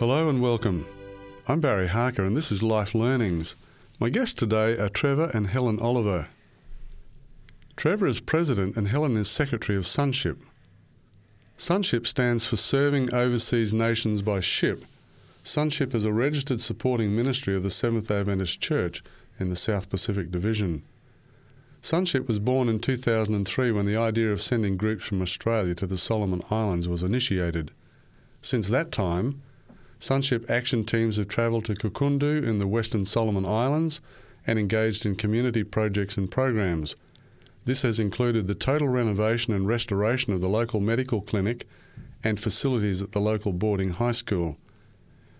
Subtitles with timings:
[0.00, 0.88] Hello and welcome.
[1.46, 3.54] I'm Barry Harker and this is Life Learnings.
[4.00, 6.26] My guests today are Trevor and Helen Oliver.
[7.76, 10.38] Trevor is president and Helen is secretary of Sonship.
[11.56, 14.84] Sonship stands for Serving Overseas Nations by Ship.
[15.44, 19.00] Sonship is a registered supporting ministry of the Seventh day Adventist Church
[19.38, 20.82] in the South Pacific Division.
[21.82, 25.98] Sonship was born in 2003 when the idea of sending groups from Australia to the
[25.98, 27.70] Solomon Islands was initiated.
[28.42, 29.40] Since that time,
[30.04, 34.02] Sonship action teams have travelled to Kukudu in the Western Solomon Islands
[34.46, 36.94] and engaged in community projects and programs.
[37.64, 41.66] This has included the total renovation and restoration of the local medical clinic
[42.22, 44.58] and facilities at the local boarding high school.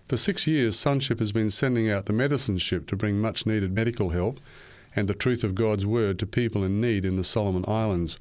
[0.07, 3.71] For six years, Sonship has been sending out the medicine ship to bring much needed
[3.71, 4.39] medical help
[4.95, 8.17] and the truth of God's Word to people in need in the Solomon Islands.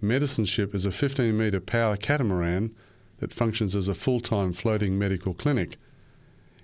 [0.00, 2.72] Medicine Ship is a 15 metre power catamaran
[3.18, 5.76] that functions as a full time floating medical clinic.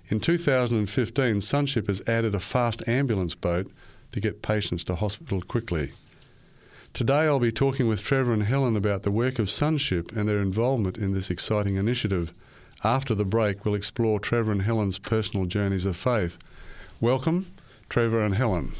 [0.07, 3.67] In 2015, Sonship has added a fast ambulance boat
[4.11, 5.91] to get patients to hospital quickly.
[6.93, 10.39] Today, I'll be talking with Trevor and Helen about the work of Sonship and their
[10.39, 12.33] involvement in this exciting initiative.
[12.83, 16.37] After the break, we'll explore Trevor and Helen's personal journeys of faith.
[17.01, 17.47] Welcome,
[17.89, 18.71] Trevor and Helen.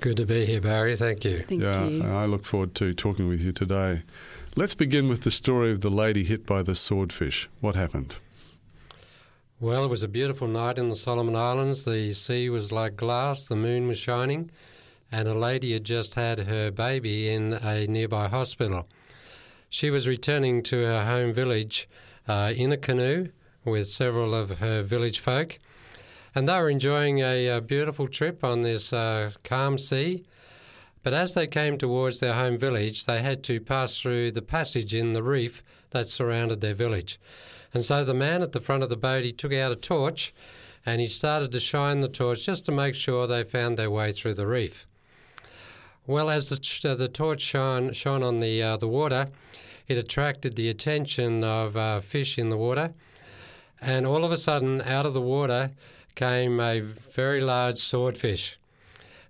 [0.00, 0.96] Good to be here, Barry.
[0.96, 1.44] Thank you.
[1.46, 2.02] Thank yeah, you.
[2.02, 4.02] I look forward to talking with you today.
[4.56, 7.48] Let's begin with the story of the lady hit by the swordfish.
[7.60, 8.14] What happened?
[9.58, 11.84] Well, it was a beautiful night in the Solomon Islands.
[11.84, 14.52] The sea was like glass, the moon was shining,
[15.10, 18.86] and a lady had just had her baby in a nearby hospital.
[19.70, 21.88] She was returning to her home village
[22.28, 23.30] uh, in a canoe
[23.64, 25.58] with several of her village folk,
[26.32, 30.22] and they were enjoying a, a beautiful trip on this uh, calm sea.
[31.04, 34.94] But as they came towards their home village, they had to pass through the passage
[34.94, 37.20] in the reef that surrounded their village.
[37.74, 40.32] And so the man at the front of the boat, he took out a torch
[40.86, 44.12] and he started to shine the torch just to make sure they found their way
[44.12, 44.86] through the reef.
[46.06, 49.28] Well, as the, uh, the torch shone, shone on the, uh, the water,
[49.86, 52.94] it attracted the attention of uh, fish in the water.
[53.78, 55.72] And all of a sudden, out of the water
[56.14, 58.58] came a very large swordfish.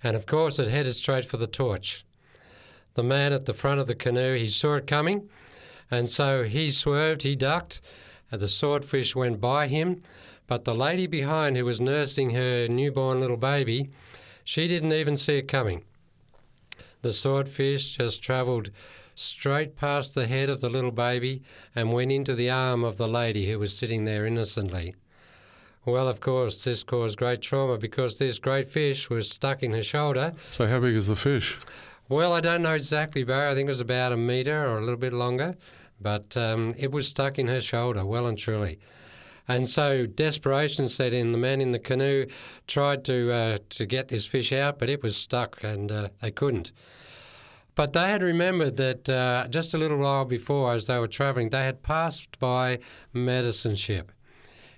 [0.04, 2.04] And of course, it headed straight for the torch.
[2.92, 5.28] The man at the front of the canoe, he saw it coming,
[5.90, 7.80] and so he swerved, he ducked,
[8.30, 10.02] and the swordfish went by him.
[10.46, 13.88] But the lady behind, who was nursing her newborn little baby,
[14.44, 15.84] she didn't even see it coming.
[17.00, 18.70] The swordfish just travelled
[19.14, 21.42] straight past the head of the little baby
[21.74, 24.94] and went into the arm of the lady who was sitting there innocently.
[25.86, 29.82] Well, of course, this caused great trauma because this great fish was stuck in her
[29.82, 30.32] shoulder.
[30.48, 31.58] So, how big is the fish?
[32.08, 33.50] Well, I don't know exactly, Barry.
[33.50, 35.56] I think it was about a metre or a little bit longer,
[36.00, 38.78] but um, it was stuck in her shoulder, well and truly.
[39.46, 41.32] And so desperation set in.
[41.32, 42.26] The man in the canoe
[42.66, 46.30] tried to uh, to get this fish out, but it was stuck, and uh, they
[46.30, 46.72] couldn't.
[47.74, 51.50] But they had remembered that uh, just a little while before, as they were travelling,
[51.50, 52.78] they had passed by
[53.12, 54.10] Medicine Ship.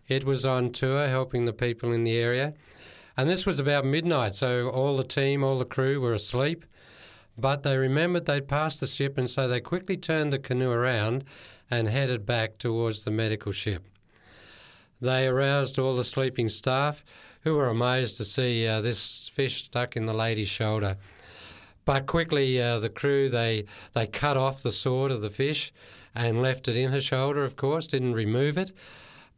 [0.08, 2.54] It was on tour helping the people in the area.
[3.16, 6.64] And this was about midnight, so all the team, all the crew were asleep.
[7.38, 11.24] But they remembered they'd passed the ship, and so they quickly turned the canoe around
[11.70, 13.84] and headed back towards the medical ship.
[15.00, 17.04] They aroused all the sleeping staff,
[17.42, 20.96] who were amazed to see uh, this fish stuck in the lady's shoulder.
[21.84, 25.72] But quickly, uh, the crew they they cut off the sword of the fish
[26.14, 27.44] and left it in her shoulder.
[27.44, 28.72] Of course, didn't remove it,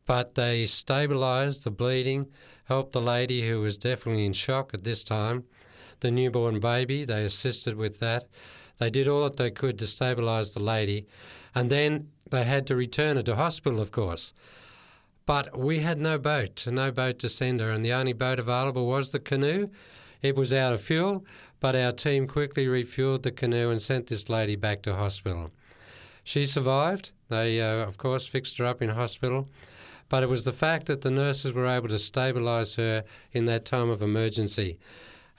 [0.09, 2.29] but they stabilised the bleeding,
[2.65, 5.45] helped the lady who was definitely in shock at this time,
[6.01, 7.05] the newborn baby.
[7.05, 8.25] They assisted with that.
[8.79, 11.07] They did all that they could to stabilise the lady,
[11.55, 14.33] and then they had to return her to hospital, of course.
[15.27, 18.87] But we had no boat, no boat to send her, and the only boat available
[18.87, 19.69] was the canoe.
[20.23, 21.27] It was out of fuel,
[21.61, 25.51] but our team quickly refueled the canoe and sent this lady back to hospital.
[26.25, 27.13] She survived.
[27.29, 29.49] They, uh, of course, fixed her up in hospital,
[30.09, 33.65] but it was the fact that the nurses were able to stabilise her in that
[33.65, 34.79] time of emergency.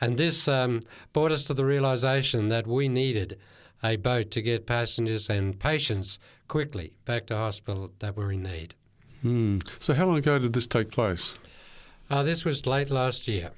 [0.01, 0.81] And this um,
[1.13, 3.37] brought us to the realisation that we needed
[3.83, 8.75] a boat to get passengers and patients quickly back to hospital that were in need.
[9.21, 9.57] Hmm.
[9.79, 11.35] So, how long ago did this take place?
[12.09, 13.51] Uh, this was late last year.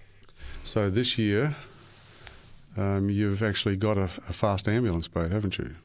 [0.63, 1.55] So, this year,
[2.77, 5.75] um, you've actually got a, a, fast ambulance boat, haven't you?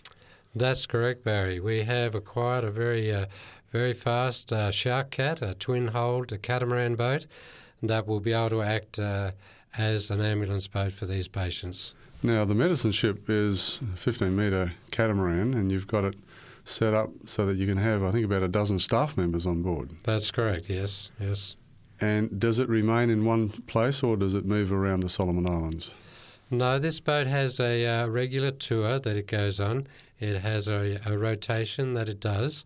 [0.55, 1.61] That's correct, Barry.
[1.61, 3.26] We have acquired a very, uh,
[3.72, 7.26] very fast uh, Shark Cat, a twin-hulled a catamaran boat
[7.82, 9.32] that will be able to act uh,
[9.76, 11.94] as an ambulance boat for these patients.
[12.22, 16.16] Now, the medicine ship is a 15 metre catamaran, and you've got it
[16.64, 19.62] set up so that you can have, I think, about a dozen staff members on
[19.62, 19.90] board.
[20.02, 21.56] That's correct, yes, yes.
[22.00, 25.92] And does it remain in one place or does it move around the Solomon Islands?
[26.50, 29.84] No, this boat has a uh, regular tour that it goes on.
[30.20, 32.64] It has a, a rotation that it does.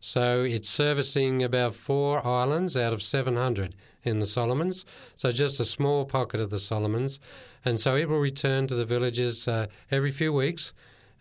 [0.00, 4.86] So it's servicing about four islands out of 700 in the Solomons.
[5.14, 7.20] So just a small pocket of the Solomons.
[7.64, 10.72] And so it will return to the villages uh, every few weeks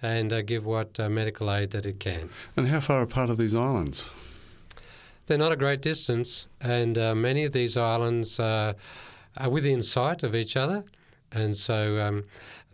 [0.02, 2.30] and uh, give what uh, medical aid that it can.
[2.56, 4.08] And how far apart are these islands?
[5.26, 8.74] They're not a great distance, and uh, many of these islands uh,
[9.38, 10.86] are within sight of each other.
[11.32, 12.24] And so um,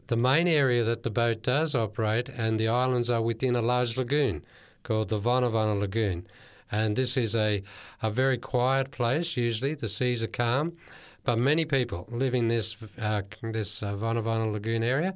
[0.07, 3.97] the main area that the boat does operate and the islands are within a large
[3.97, 4.45] lagoon
[4.85, 6.25] called the Vonavona Lagoon.
[6.71, 7.61] And this is a,
[8.01, 9.75] a very quiet place, usually.
[9.75, 10.77] The seas are calm.
[11.25, 15.15] But many people live in this, uh, this uh, Vonavona Lagoon area,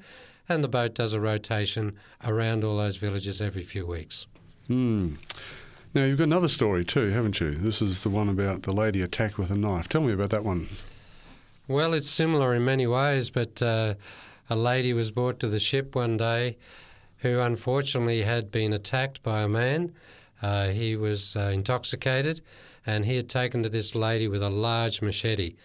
[0.50, 1.96] and the boat does a rotation
[2.26, 4.26] around all those villages every few weeks.
[4.68, 5.14] Hmm.
[5.94, 7.52] Now, you've got another story too, haven't you?
[7.52, 9.88] This is the one about the lady attacked with a knife.
[9.88, 10.68] Tell me about that one.
[11.68, 13.94] Well, it's similar in many ways, but uh,
[14.50, 16.58] a lady was brought to the ship one day
[17.20, 19.94] who unfortunately had been attacked by a man.
[20.42, 22.42] Uh, he was uh, intoxicated
[22.86, 25.56] and he had taken to this lady with a large machete.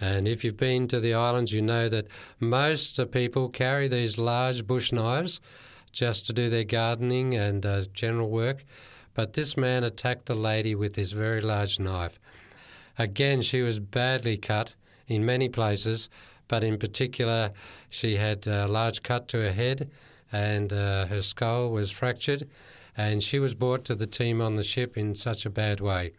[0.00, 2.08] And if you've been to the islands, you know that
[2.40, 5.40] most people carry these large bush knives
[5.92, 8.64] just to do their gardening and uh, general work.
[9.12, 12.18] But this man attacked the lady with this very large knife.
[12.98, 14.74] Again, she was badly cut
[15.06, 16.08] in many places,
[16.48, 17.52] but in particular,
[17.90, 19.90] she had a large cut to her head
[20.34, 22.48] and uh, her skull was fractured.
[22.96, 26.12] And she was brought to the team on the ship in such a bad way.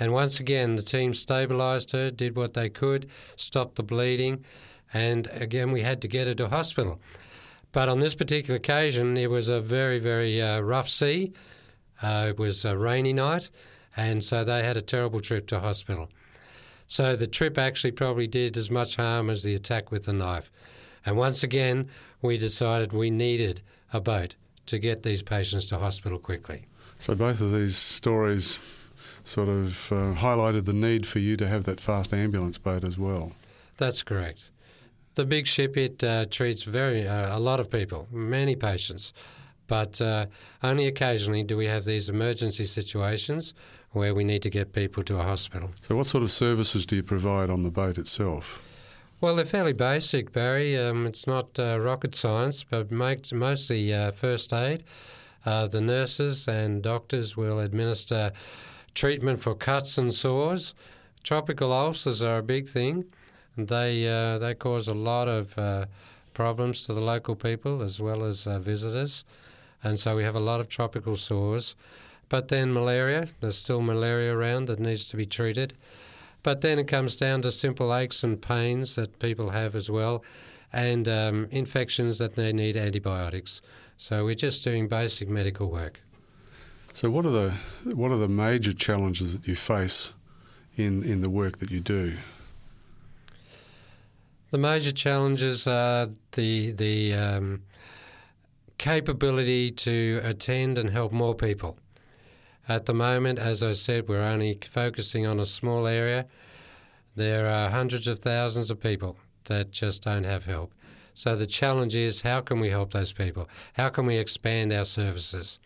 [0.00, 3.06] And once again, the team stabilised her, did what they could,
[3.36, 4.44] stopped the bleeding,
[4.92, 7.00] and again, we had to get her to hospital.
[7.72, 11.32] But on this particular occasion, it was a very, very uh, rough sea.
[12.00, 13.50] Uh, it was a rainy night,
[13.96, 16.08] and so they had a terrible trip to hospital.
[16.86, 20.50] So the trip actually probably did as much harm as the attack with the knife.
[21.08, 21.88] And once again,
[22.20, 23.62] we decided we needed
[23.94, 24.34] a boat
[24.66, 26.66] to get these patients to hospital quickly.
[26.98, 28.60] So both of these stories
[29.24, 32.98] sort of uh, highlighted the need for you to have that fast ambulance boat as
[32.98, 33.32] well.
[33.78, 34.50] That's correct.
[35.14, 39.14] The big ship it uh, treats very uh, a lot of people, many patients,
[39.66, 40.26] but uh,
[40.62, 43.54] only occasionally do we have these emergency situations
[43.92, 45.70] where we need to get people to a hospital.
[45.80, 48.60] So, what sort of services do you provide on the boat itself?
[49.20, 50.78] Well, they're fairly basic, Barry.
[50.78, 54.84] Um, it's not uh, rocket science, but mostly uh, first aid.
[55.44, 58.30] Uh, the nurses and doctors will administer
[58.94, 60.72] treatment for cuts and sores.
[61.24, 63.06] Tropical ulcers are a big thing.
[63.56, 65.86] They uh, they cause a lot of uh,
[66.32, 69.24] problems to the local people as well as uh, visitors,
[69.82, 71.74] and so we have a lot of tropical sores.
[72.28, 75.74] But then malaria, there's still malaria around that needs to be treated.
[76.48, 80.24] But then it comes down to simple aches and pains that people have as well,
[80.72, 83.60] and um, infections that they need antibiotics.
[83.98, 86.00] So we're just doing basic medical work.
[86.94, 87.50] So what are the
[87.94, 90.14] what are the major challenges that you face
[90.74, 92.16] in in the work that you do?
[94.50, 97.62] The major challenges are the the um,
[98.78, 101.76] capability to attend and help more people.
[102.68, 106.26] At the moment, as I said, we're only focusing on a small area.
[107.16, 110.74] There are hundreds of thousands of people that just don't have help.
[111.14, 113.48] So the challenge is how can we help those people?
[113.72, 115.58] How can we expand our services?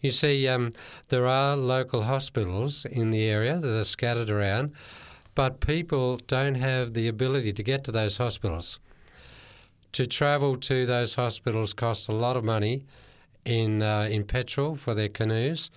[0.00, 0.70] You see, um,
[1.08, 4.72] there are local hospitals in the area that are scattered around,
[5.34, 8.78] but people don't have the ability to get to those hospitals.
[9.92, 12.84] To travel to those hospitals costs a lot of money
[13.44, 15.68] in uh, in petrol for their canoes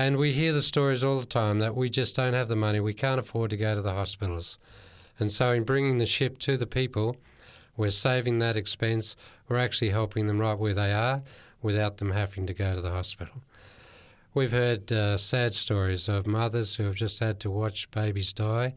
[0.00, 2.80] and we hear the stories all the time that we just don't have the money,
[2.80, 4.56] we can't afford to go to the hospitals.
[5.18, 7.18] And so, in bringing the ship to the people,
[7.76, 9.14] we're saving that expense.
[9.46, 11.22] We're actually helping them right where they are
[11.60, 13.42] without them having to go to the hospital.
[14.32, 18.72] We've heard uh, sad stories of mothers who have just had to watch babies die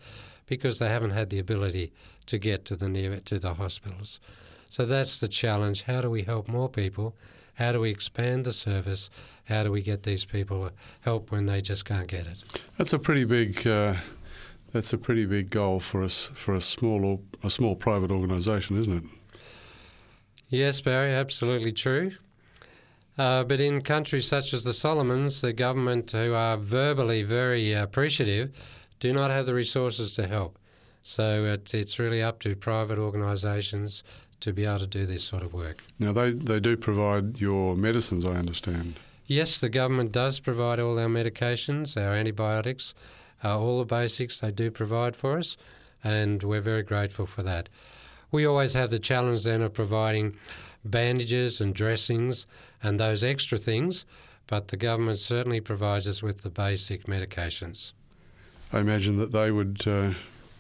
[0.46, 1.94] because they haven't had the ability
[2.25, 4.20] to get to the near to the hospitals.
[4.68, 5.84] So that's the challenge.
[5.84, 7.15] How do we help more people?
[7.55, 9.10] How do we expand the service
[9.45, 10.69] how do we get these people
[11.01, 12.43] help when they just can't get it?
[12.77, 13.65] That's a pretty big.
[13.67, 13.95] Uh,
[14.72, 18.79] that's a pretty big goal for us for a small or, a small private organisation,
[18.79, 19.39] isn't it?
[20.50, 22.13] Yes, Barry, absolutely true.
[23.17, 28.51] Uh, but in countries such as the Solomons, the government, who are verbally very appreciative,
[29.00, 30.57] do not have the resources to help.
[31.03, 34.03] So it's, it's really up to private organisations
[34.44, 35.84] to be able to do this sort of work.
[36.00, 39.00] Now, they, they do provide your medicines, I understand.
[39.26, 42.94] Yes, the government does provide all our medications, our antibiotics,
[43.44, 45.56] uh, all the basics they do provide for us,
[46.04, 47.70] and we're very grateful for that.
[48.32, 50.36] We always have the challenge then of providing
[50.84, 52.46] bandages and dressings
[52.82, 54.04] and those extra things,
[54.48, 57.94] but the government certainly provides us with the basic medications.
[58.74, 60.14] I imagine that they would uh,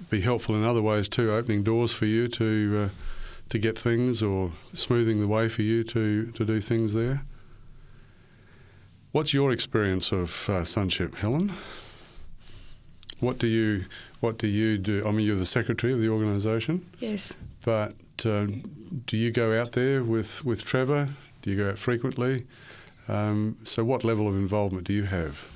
[0.09, 2.89] be helpful in other ways too, opening doors for you to uh,
[3.49, 7.23] to get things or smoothing the way for you to, to do things there.
[9.11, 11.53] What's your experience of uh, Sonship, Helen?
[13.19, 13.85] What do you
[14.21, 15.05] what do you do?
[15.05, 16.85] I mean, you're the secretary of the organisation.
[16.99, 17.37] Yes.
[17.63, 17.93] But
[18.25, 18.47] uh,
[19.05, 21.09] do you go out there with, with Trevor?
[21.41, 22.45] Do you go out frequently?
[23.07, 25.47] Um, so, what level of involvement do you have?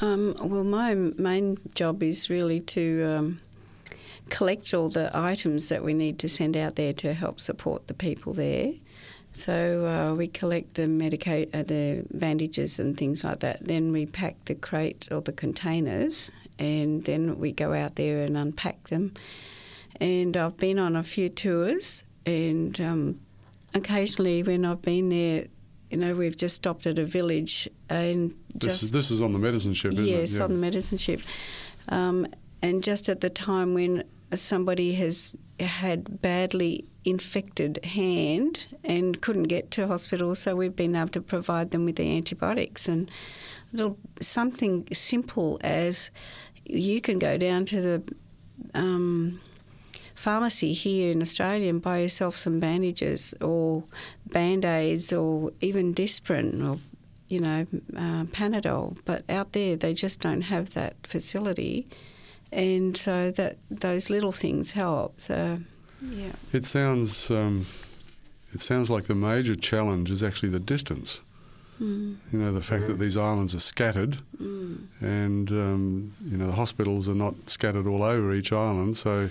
[0.00, 3.40] Um, well, my main job is really to um,
[4.28, 7.94] collect all the items that we need to send out there to help support the
[7.94, 8.72] people there.
[9.32, 13.64] So uh, we collect the medicate, uh, the bandages and things like that.
[13.64, 18.36] Then we pack the crates or the containers, and then we go out there and
[18.36, 19.14] unpack them.
[20.00, 23.20] And I've been on a few tours, and um,
[23.74, 25.46] occasionally when I've been there,
[25.90, 29.32] you know, we've just stopped at a village and this just is, this is on
[29.32, 30.38] the medicine ship, isn't yes, it?
[30.38, 30.44] Yeah.
[30.44, 31.20] on the medicine ship.
[31.88, 32.26] Um,
[32.62, 39.70] and just at the time when somebody has had badly infected hand and couldn't get
[39.72, 43.10] to hospital, so we've been able to provide them with the antibiotics and
[43.72, 46.10] little something simple as
[46.64, 48.14] you can go down to the
[48.74, 49.40] um,
[50.14, 53.82] pharmacy here in Australia and buy yourself some bandages or
[54.26, 56.78] band aids or even Disprin or
[57.28, 58.98] you know uh, Panadol.
[59.04, 61.86] But out there, they just don't have that facility,
[62.52, 65.20] and so that those little things help.
[65.20, 65.58] So
[66.02, 67.66] yeah, It sounds um,
[68.54, 71.20] it sounds like the major challenge is actually the distance.
[71.80, 72.16] mm.
[72.32, 74.76] You know, the fact that these islands are scattered, Mm.
[75.00, 79.30] and um, you know the hospitals are not scattered all over each island, so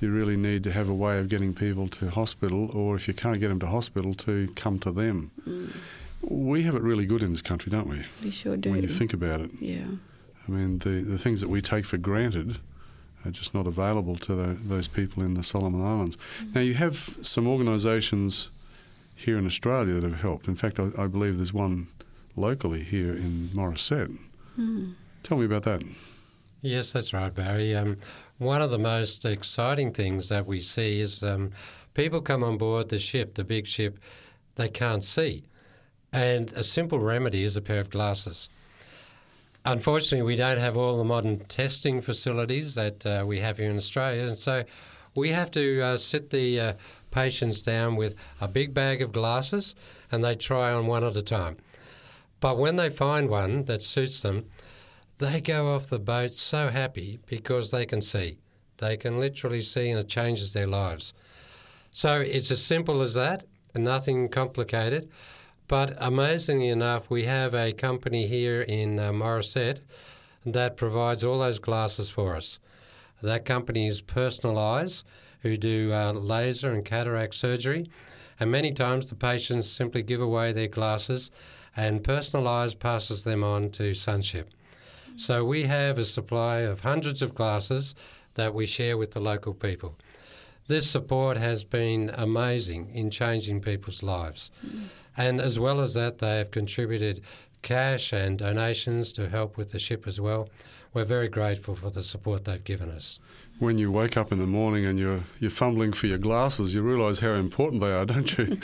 [0.00, 3.14] you really need to have a way of getting people to hospital, or if you
[3.14, 5.30] can't get them to hospital, to come to them.
[5.48, 5.70] Mm.
[6.22, 8.04] We have it really good in this country, don't we?
[8.22, 8.70] we sure do.
[8.70, 9.86] When you think about it, yeah.
[10.46, 12.58] I mean, the the things that we take for granted
[13.24, 16.18] are just not available to the, those people in the Solomon Islands.
[16.54, 18.48] Now, you have some organisations
[19.14, 20.48] here in Australia that have helped.
[20.48, 21.86] In fact, I, I believe there's one
[22.36, 24.12] locally here in Morisset.
[24.58, 24.94] Mm.
[25.22, 25.84] Tell me about that.
[26.62, 27.74] Yes, that's right, Barry.
[27.74, 27.98] Um,
[28.38, 31.52] one of the most exciting things that we see is um,
[31.94, 33.98] people come on board the ship, the big ship,
[34.56, 35.44] they can't see.
[36.12, 38.48] And a simple remedy is a pair of glasses.
[39.64, 43.76] Unfortunately, we don't have all the modern testing facilities that uh, we have here in
[43.76, 44.64] Australia, and so
[45.14, 46.72] we have to uh, sit the uh,
[47.12, 49.74] patients down with a big bag of glasses
[50.10, 51.56] and they try on one at a time.
[52.40, 54.46] But when they find one that suits them,
[55.18, 58.38] they go off the boat so happy because they can see.
[58.78, 61.14] They can literally see, and it changes their lives.
[61.92, 63.44] So it's as simple as that,
[63.76, 65.08] nothing complicated.
[65.72, 69.80] But amazingly enough, we have a company here in uh, Morisset
[70.44, 72.58] that provides all those glasses for us.
[73.22, 75.02] That company is Personal Eyes,
[75.40, 77.88] who do uh, laser and cataract surgery.
[78.38, 81.30] And many times the patients simply give away their glasses,
[81.74, 84.50] and Personal Eyes passes them on to Sonship.
[85.16, 87.94] So we have a supply of hundreds of glasses
[88.34, 89.96] that we share with the local people.
[90.68, 94.50] This support has been amazing in changing people's lives.
[95.16, 97.20] And as well as that, they have contributed
[97.62, 100.48] cash and donations to help with the ship as well.
[100.94, 103.18] We're very grateful for the support they've given us.
[103.58, 106.82] When you wake up in the morning and you're you're fumbling for your glasses, you
[106.82, 108.44] realise how important they are, don't you?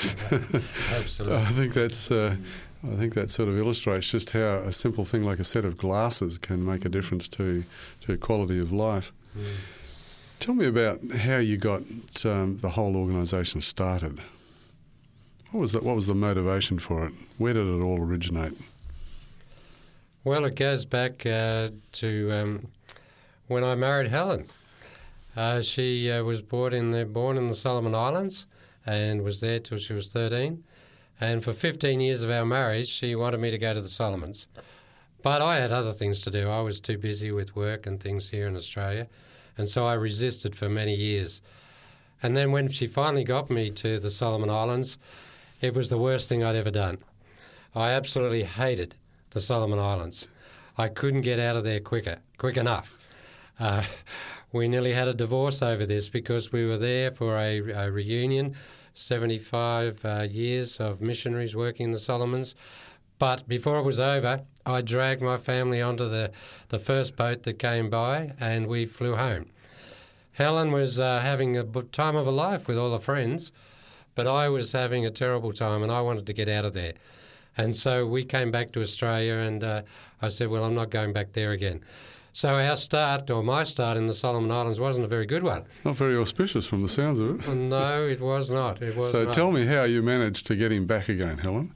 [0.92, 1.36] Absolutely.
[1.36, 2.10] I think that's.
[2.10, 2.36] Uh,
[2.84, 5.76] I think that sort of illustrates just how a simple thing like a set of
[5.76, 7.64] glasses can make a difference to
[8.00, 9.12] to quality of life.
[9.36, 9.44] Mm.
[10.38, 11.82] Tell me about how you got
[12.24, 14.20] um, the whole organisation started.
[15.50, 15.82] What was that?
[15.82, 17.12] What was the motivation for it?
[17.38, 18.52] Where did it all originate?
[20.22, 22.68] Well, it goes back uh, to um,
[23.46, 24.46] when I married Helen.
[25.34, 28.46] Uh, she uh, was born in the born in the Solomon Islands
[28.84, 30.64] and was there till she was 13.
[31.20, 34.46] And for 15 years of our marriage, she wanted me to go to the Solomons.
[35.22, 36.48] But I had other things to do.
[36.48, 39.08] I was too busy with work and things here in Australia.
[39.56, 41.40] And so I resisted for many years.
[42.22, 44.98] And then when she finally got me to the Solomon Islands,
[45.60, 46.98] it was the worst thing I'd ever done.
[47.74, 48.94] I absolutely hated
[49.30, 50.28] the Solomon Islands.
[50.76, 52.98] I couldn't get out of there quicker, quick enough.
[53.58, 53.84] Uh,
[54.52, 58.54] we nearly had a divorce over this because we were there for a, a reunion,
[58.94, 62.54] 75 uh, years of missionaries working in the Solomons.
[63.18, 66.30] But before it was over, I dragged my family onto the,
[66.68, 69.46] the first boat that came by and we flew home.
[70.32, 73.50] Helen was uh, having a time of her life with all her friends,
[74.18, 76.94] but I was having a terrible time and I wanted to get out of there.
[77.56, 79.82] And so we came back to Australia and uh,
[80.20, 81.84] I said, Well, I'm not going back there again.
[82.32, 85.66] So our start, or my start in the Solomon Islands, wasn't a very good one.
[85.84, 87.54] Not very auspicious from the sounds of it.
[87.54, 88.82] no, it was not.
[88.82, 89.34] It was so not.
[89.34, 91.72] tell me how you managed to get him back again, Helen.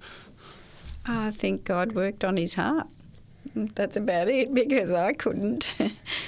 [1.07, 2.89] I think God worked on his heart.
[3.55, 5.73] That's about it because I couldn't.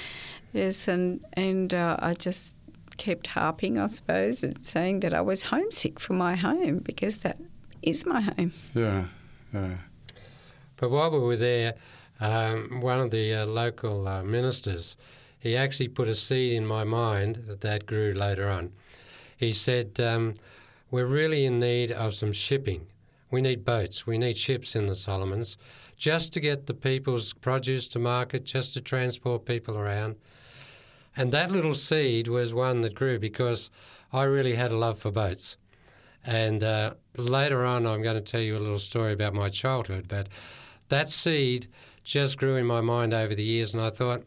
[0.53, 2.54] yes, and and uh, I just
[2.97, 7.37] kept harping, I suppose, and saying that I was homesick for my home because that
[7.81, 8.53] is my home.
[8.73, 9.05] Yeah,
[9.53, 9.77] yeah.
[10.77, 11.75] But while we were there,
[12.19, 14.97] um, one of the uh, local uh, ministers,
[15.39, 18.71] he actually put a seed in my mind that that grew later on.
[19.37, 20.35] He said, um,
[20.91, 22.87] "We're really in need of some shipping.
[23.31, 24.07] We need boats.
[24.07, 25.57] We need ships in the Solomons,
[25.97, 30.15] just to get the people's produce to market, just to transport people around."
[31.17, 33.69] And that little seed was one that grew because
[34.11, 35.57] I really had a love for boats.
[36.25, 40.05] And uh, later on, I'm going to tell you a little story about my childhood,
[40.07, 40.27] but
[40.89, 41.67] that seed
[42.03, 44.23] just grew in my mind over the years, and I thought,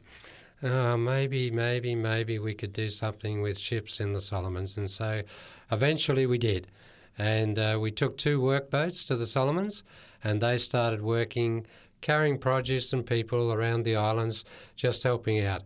[0.63, 4.77] oh, maybe, maybe, maybe we could do something with ships in the Solomons.
[4.77, 5.23] And so
[5.71, 6.69] eventually we did.
[7.17, 9.83] And uh, we took two workboats to the Solomons,
[10.23, 11.67] and they started working,
[12.01, 14.45] carrying produce and people around the islands,
[14.77, 15.63] just helping out.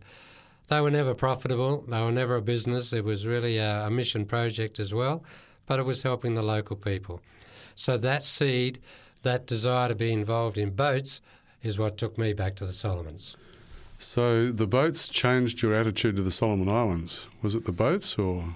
[0.73, 2.93] They were never profitable, they were never a business.
[2.93, 5.23] It was really a, a mission project as well,
[5.67, 7.21] but it was helping the local people.
[7.75, 8.79] So that seed,
[9.21, 11.21] that desire to be involved in boats,
[11.61, 13.37] is what took me back to the Solomons.
[13.99, 17.27] So the boats changed your attitude to the Solomon Islands.
[17.43, 18.55] Was it the boats or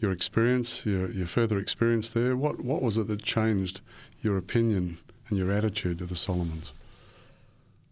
[0.00, 2.36] your experience, your, your further experience there?
[2.36, 3.80] What, what was it that changed
[4.22, 6.72] your opinion and your attitude to the Solomons?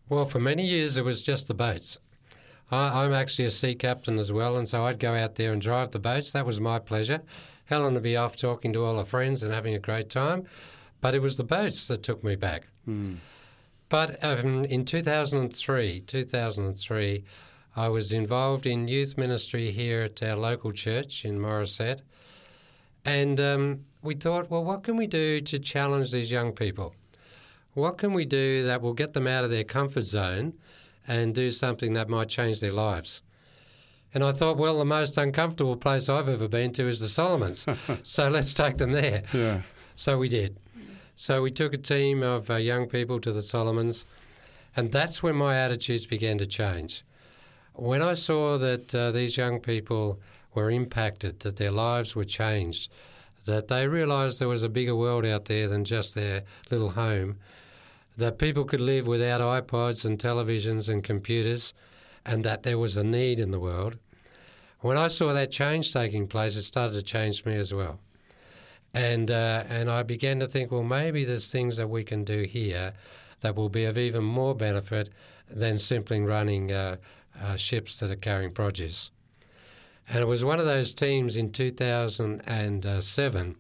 [0.09, 1.99] Well, for many years it was just the boats.
[2.73, 5.61] I, I'm actually a sea captain as well, and so I'd go out there and
[5.61, 6.33] drive the boats.
[6.33, 7.21] That was my pleasure.
[7.67, 10.47] Helen would be off talking to all her friends and having a great time,
[11.01, 12.67] but it was the boats that took me back.
[12.89, 13.17] Mm.
[13.91, 17.25] But um, in 2003, 2003,
[17.77, 22.01] I was involved in youth ministry here at our local church in Morisset,
[23.05, 26.95] and um, we thought, well, what can we do to challenge these young people?
[27.75, 30.55] What can we do that will get them out of their comfort zone
[31.07, 33.23] and do something that might change their lives.
[34.15, 37.65] And I thought, well, the most uncomfortable place I've ever been to is the Solomons.
[38.03, 39.23] so let's take them there.
[39.33, 39.63] Yeah.
[39.97, 40.59] So we did.
[41.17, 44.05] So we took a team of uh, young people to the Solomons,
[44.77, 47.05] and that's when my attitudes began to change.
[47.75, 50.21] When I saw that uh, these young people
[50.55, 52.91] were impacted, that their lives were changed,
[53.47, 57.39] that they realised there was a bigger world out there than just their little home,
[58.17, 61.73] that people could live without iPods and televisions and computers,
[62.25, 63.97] and that there was a need in the world.
[64.81, 68.01] When I saw that change taking place, it started to change me as well.
[68.95, 72.43] And, uh, and I began to think, well, maybe there's things that we can do
[72.43, 72.93] here
[73.41, 75.09] that will be of even more benefit
[75.49, 76.97] than simply running uh,
[77.41, 79.11] uh, ships that are carrying produce.
[80.09, 83.57] And it was one of those teams in 2007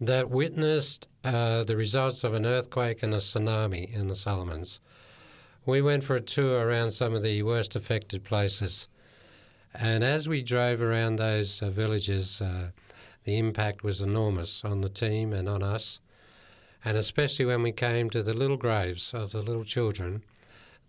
[0.00, 4.80] that witnessed uh, the results of an earthquake and a tsunami in the Solomons.
[5.66, 8.88] We went for a tour around some of the worst affected places.
[9.74, 12.70] And as we drove around those uh, villages, uh,
[13.24, 16.00] the impact was enormous on the team and on us.
[16.82, 20.24] And especially when we came to the little graves of the little children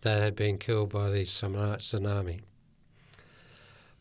[0.02, 2.40] that had been killed by the tsunami.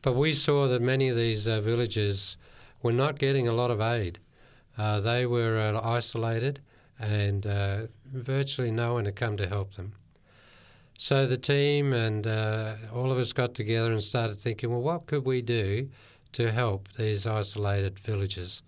[0.03, 2.37] But we saw that many of these uh, villages
[2.81, 4.21] were not getting a lot of aid.
[4.77, 6.61] Uh, they were uh, isolated
[6.99, 9.93] and uh, virtually no one had come to help them.
[10.99, 15.07] So the team and uh, all of us got together and started thinking, well, what
[15.07, 15.89] could we do
[16.33, 18.63] to help these isolated villages?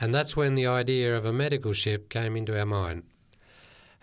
[0.00, 3.04] And that's when the idea of a medical ship came into our mind.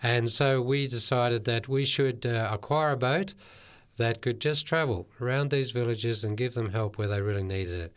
[0.02, 3.34] And so we decided that we should uh, acquire a boat
[3.96, 7.80] that could just travel around these villages and give them help where they really needed
[7.80, 7.92] it.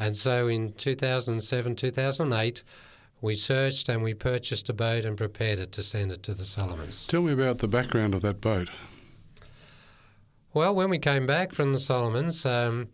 [0.00, 2.64] And so in 2007, 2008,
[3.20, 6.46] we searched and we purchased a boat and prepared it to send it to the
[6.46, 7.04] Solomons.
[7.04, 8.70] Tell me about the background of that boat.
[10.54, 12.88] Well, when we came back from the Solomons, um,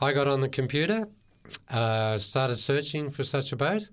[0.00, 1.06] I got on the computer,
[1.68, 3.88] uh, started searching for such a boat.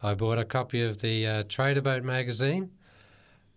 [0.00, 2.70] I bought a copy of the uh, Trade-a-Boat magazine,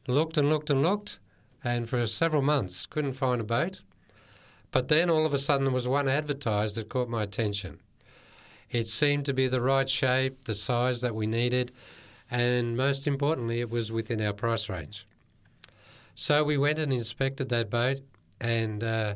[0.08, 1.20] looked and looked and looked,
[1.64, 3.84] and for several months couldn't find a boat.
[4.72, 7.80] But then all of a sudden there was one advertised that caught my attention.
[8.74, 11.72] It seemed to be the right shape, the size that we needed,
[12.30, 15.08] and most importantly, it was within our price range.
[16.16, 18.00] So we went and inspected that boat,
[18.42, 19.16] and uh,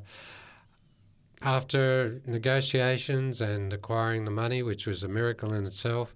[1.42, 6.16] after negotiations and acquiring the money, which was a miracle in itself,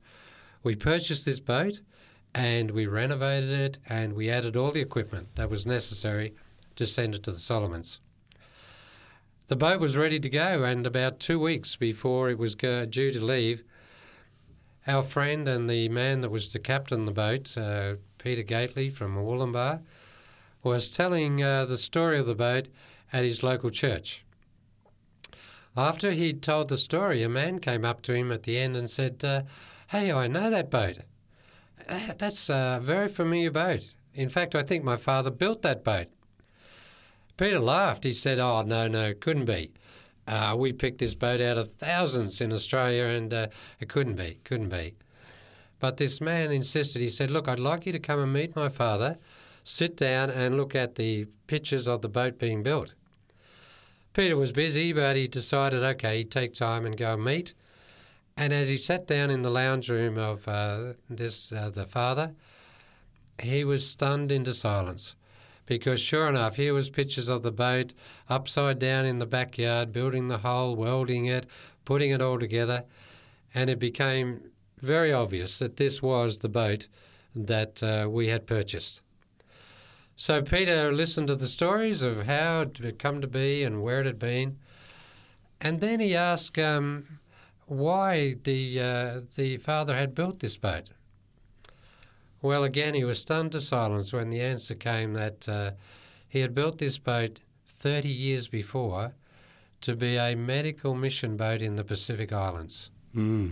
[0.61, 1.81] we purchased this boat
[2.35, 6.33] and we renovated it and we added all the equipment that was necessary
[6.75, 7.99] to send it to the Solomons.
[9.51, 13.25] The boat was ready to go, and about two weeks before it was due to
[13.25, 13.65] leave,
[14.87, 19.17] our friend and the man that was to captain the boat, uh, Peter Gately from
[19.17, 19.81] Wollongbar,
[20.63, 22.69] was telling uh, the story of the boat
[23.11, 24.23] at his local church.
[25.75, 28.89] After he'd told the story, a man came up to him at the end and
[28.89, 29.41] said, uh,
[29.87, 30.99] Hey, I know that boat.
[31.89, 33.89] Uh, that's a very familiar boat.
[34.13, 36.07] In fact, I think my father built that boat.
[37.37, 38.03] Peter laughed.
[38.03, 39.71] He said, Oh, no, no, couldn't be.
[40.27, 43.47] Uh, we picked this boat out of thousands in Australia and uh,
[43.79, 44.95] it couldn't be, couldn't be.
[45.79, 48.69] But this man insisted, he said, Look, I'd like you to come and meet my
[48.69, 49.17] father,
[49.63, 52.93] sit down and look at the pictures of the boat being built.
[54.13, 57.53] Peter was busy, but he decided, okay, he'd take time and go and meet.
[58.37, 62.33] And as he sat down in the lounge room of uh, this, uh, the father,
[63.41, 65.15] he was stunned into silence
[65.71, 67.93] because sure enough, here was pictures of the boat
[68.27, 71.45] upside down in the backyard, building the hull, welding it,
[71.85, 72.83] putting it all together,
[73.55, 76.89] and it became very obvious that this was the boat
[77.33, 79.01] that uh, we had purchased.
[80.17, 84.01] So Peter listened to the stories of how it had come to be and where
[84.01, 84.57] it had been,
[85.61, 87.19] and then he asked um,
[87.65, 90.89] why the uh, the father had built this boat.
[92.41, 95.71] Well, again, he was stunned to silence when the answer came that uh,
[96.27, 99.13] he had built this boat 30 years before
[99.81, 102.89] to be a medical mission boat in the Pacific Islands.
[103.15, 103.51] Mm.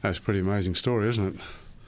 [0.00, 1.40] That's a pretty amazing story, isn't it?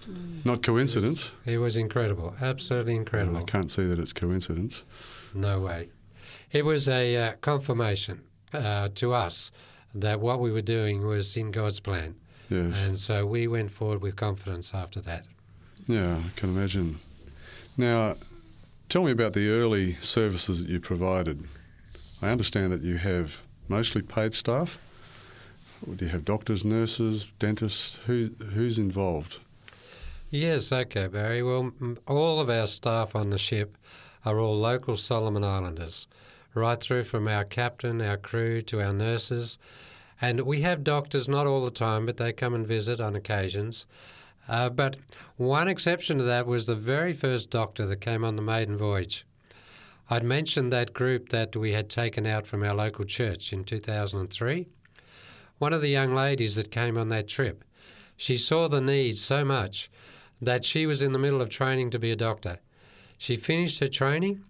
[0.09, 0.45] Mm.
[0.45, 1.33] Not coincidence.
[1.45, 3.39] It was incredible, absolutely incredible.
[3.39, 4.85] I can't see that it's coincidence.
[5.35, 5.91] No way.
[6.51, 8.23] It was a uh, confirmation
[8.53, 9.51] uh, to us
[9.95, 12.17] that what we were doing was in God's plan.
[12.49, 12.85] Yes.
[12.85, 15.25] And so we went forward with confidence after that.
[15.91, 17.01] Yeah, I can imagine.
[17.77, 18.15] Now,
[18.89, 21.49] tell me about the early services that you provided.
[22.23, 24.79] I understand that you have mostly paid staff.
[25.85, 27.97] Do you have doctors, nurses, dentists?
[28.07, 29.41] Who who's involved?
[30.31, 31.43] Yes, okay, Barry.
[31.43, 31.73] Well,
[32.07, 33.77] all of our staff on the ship
[34.25, 36.07] are all local Solomon Islanders,
[36.55, 39.59] right through from our captain, our crew, to our nurses.
[40.21, 43.87] And we have doctors, not all the time, but they come and visit on occasions.
[44.51, 44.97] Uh, but
[45.37, 49.25] one exception to that was the very first doctor that came on the maiden voyage.
[50.11, 54.67] I'd mentioned that group that we had taken out from our local church in 2003.
[55.59, 57.63] One of the young ladies that came on that trip,
[58.17, 59.89] she saw the need so much
[60.43, 62.59] that she was in the middle of training to be a doctor.
[63.19, 64.43] She finished her training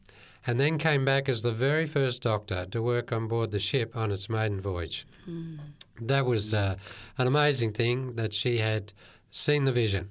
[0.46, 3.94] and then came back as the very first doctor to work on board the ship
[3.94, 5.06] on its maiden voyage.
[5.28, 5.58] Mm.
[6.00, 6.76] That was uh,
[7.18, 8.94] an amazing thing that she had
[9.30, 10.10] seen the vision,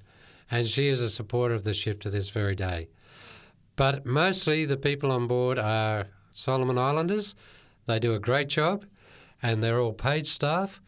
[0.50, 2.88] and she is a supporter of the ship to this very day.
[3.76, 7.36] But mostly the people on board are Solomon Islanders.
[7.86, 8.86] They do a great job,
[9.42, 10.82] and they're all paid staff.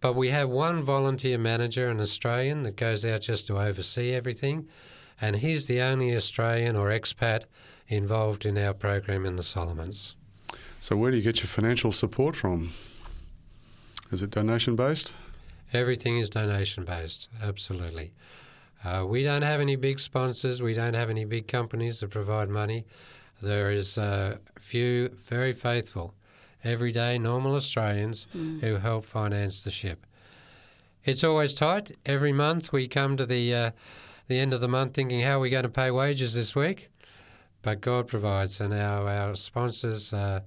[0.00, 4.68] But we have one volunteer manager, an Australian, that goes out just to oversee everything,
[5.20, 7.44] and he's the only Australian or expat
[7.88, 10.14] involved in our program in the Solomons.
[10.80, 12.70] So, where do you get your financial support from?
[14.12, 15.12] Is it donation based?
[15.76, 18.14] Everything is donation based, absolutely.
[18.82, 20.62] Uh, we don't have any big sponsors.
[20.62, 22.86] We don't have any big companies that provide money.
[23.42, 26.14] There is a few very faithful,
[26.64, 28.60] everyday, normal Australians mm.
[28.62, 30.06] who help finance the ship.
[31.04, 31.92] It's always tight.
[32.06, 33.70] Every month we come to the uh,
[34.28, 36.88] the end of the month thinking, how are we going to pay wages this week?
[37.60, 40.40] But God provides, and our, our sponsors, uh,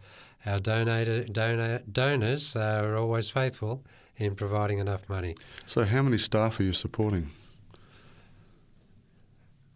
[0.44, 3.84] our donator, donor, donors are always faithful
[4.20, 5.36] in providing enough money.
[5.66, 7.32] So, how many staff are you supporting?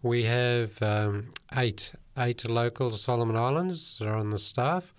[0.01, 4.93] We have um, eight eight local Solomon Islands that are on the staff.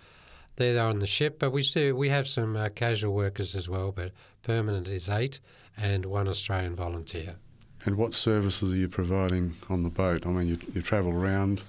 [0.57, 3.93] They're on the ship, but we do we have some uh, casual workers as well.
[3.93, 5.41] But permanent is eight,
[5.77, 7.37] and one Australian volunteer.
[7.85, 10.27] And what services are you providing on the boat?
[10.27, 11.61] I mean, you, you travel around,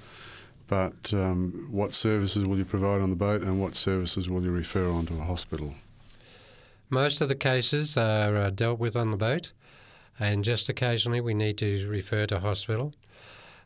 [0.67, 4.51] but um, what services will you provide on the boat, and what services will you
[4.51, 5.75] refer on to a hospital?
[6.89, 9.53] Most of the cases are uh, dealt with on the boat,
[10.19, 12.93] and just occasionally we need to refer to hospital.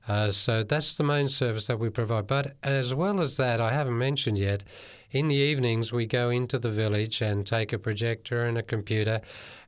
[0.08, 2.27] Uh, so that's the main service that we provide.
[2.27, 4.63] But as well as that, I haven't mentioned yet,
[5.12, 9.21] in the evenings we go into the village and take a projector and a computer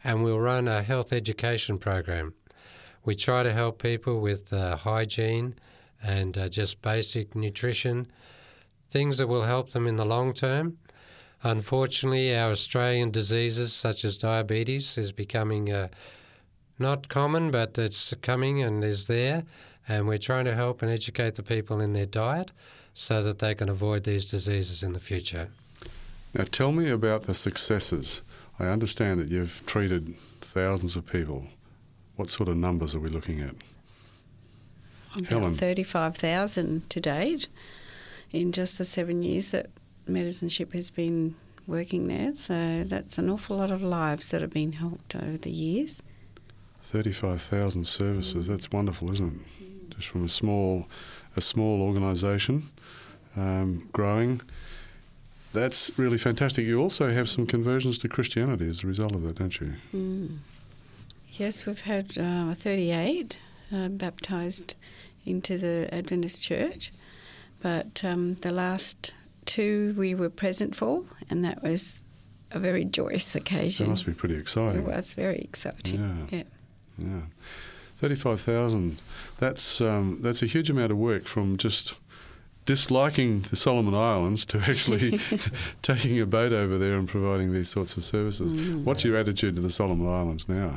[0.03, 2.33] and we'll run a health education program.
[3.03, 5.55] We try to help people with uh, hygiene
[6.03, 8.07] and uh, just basic nutrition,
[8.89, 10.77] things that will help them in the long term.
[11.43, 15.87] Unfortunately, our Australian diseases such as diabetes is becoming uh,
[16.77, 19.43] not common, but it's coming and is there.
[19.87, 22.51] And we're trying to help and educate the people in their diet
[22.93, 25.49] so that they can avoid these diseases in the future.
[26.33, 28.21] Now, tell me about the successes.
[28.59, 31.47] I understand that you've treated thousands of people.
[32.15, 33.55] What sort of numbers are we looking at?
[35.15, 35.55] About Helen.
[35.55, 37.47] 35,000 to date
[38.31, 39.69] in just the seven years that
[40.07, 41.35] Medicineship has been
[41.67, 42.35] working there.
[42.35, 46.03] So that's an awful lot of lives that have been helped over the years.
[46.81, 48.47] 35,000 services.
[48.47, 49.95] That's wonderful, isn't it?
[49.95, 50.87] Just from a small,
[51.35, 52.63] a small organisation,
[53.35, 54.41] um, growing.
[55.53, 56.65] That's really fantastic.
[56.65, 59.75] You also have some conversions to Christianity as a result of that, don't you?
[59.93, 60.37] Mm.
[61.33, 63.37] Yes, we've had uh, 38
[63.73, 64.75] uh, baptised
[65.25, 66.91] into the Adventist Church,
[67.61, 69.13] but um, the last
[69.51, 72.01] two we were present for, and that was
[72.51, 73.85] a very joyous occasion.
[73.85, 74.81] That must be pretty exciting.
[74.83, 75.99] It was very exciting.
[75.99, 76.37] Yeah.
[76.37, 76.43] Yeah.
[76.97, 77.21] Yeah,
[77.97, 78.99] thirty-five thousand.
[79.39, 81.95] That's um, that's a huge amount of work from just
[82.65, 85.19] disliking the Solomon Islands to actually
[85.81, 88.53] taking a boat over there and providing these sorts of services.
[88.85, 90.75] What's your attitude to the Solomon Islands now?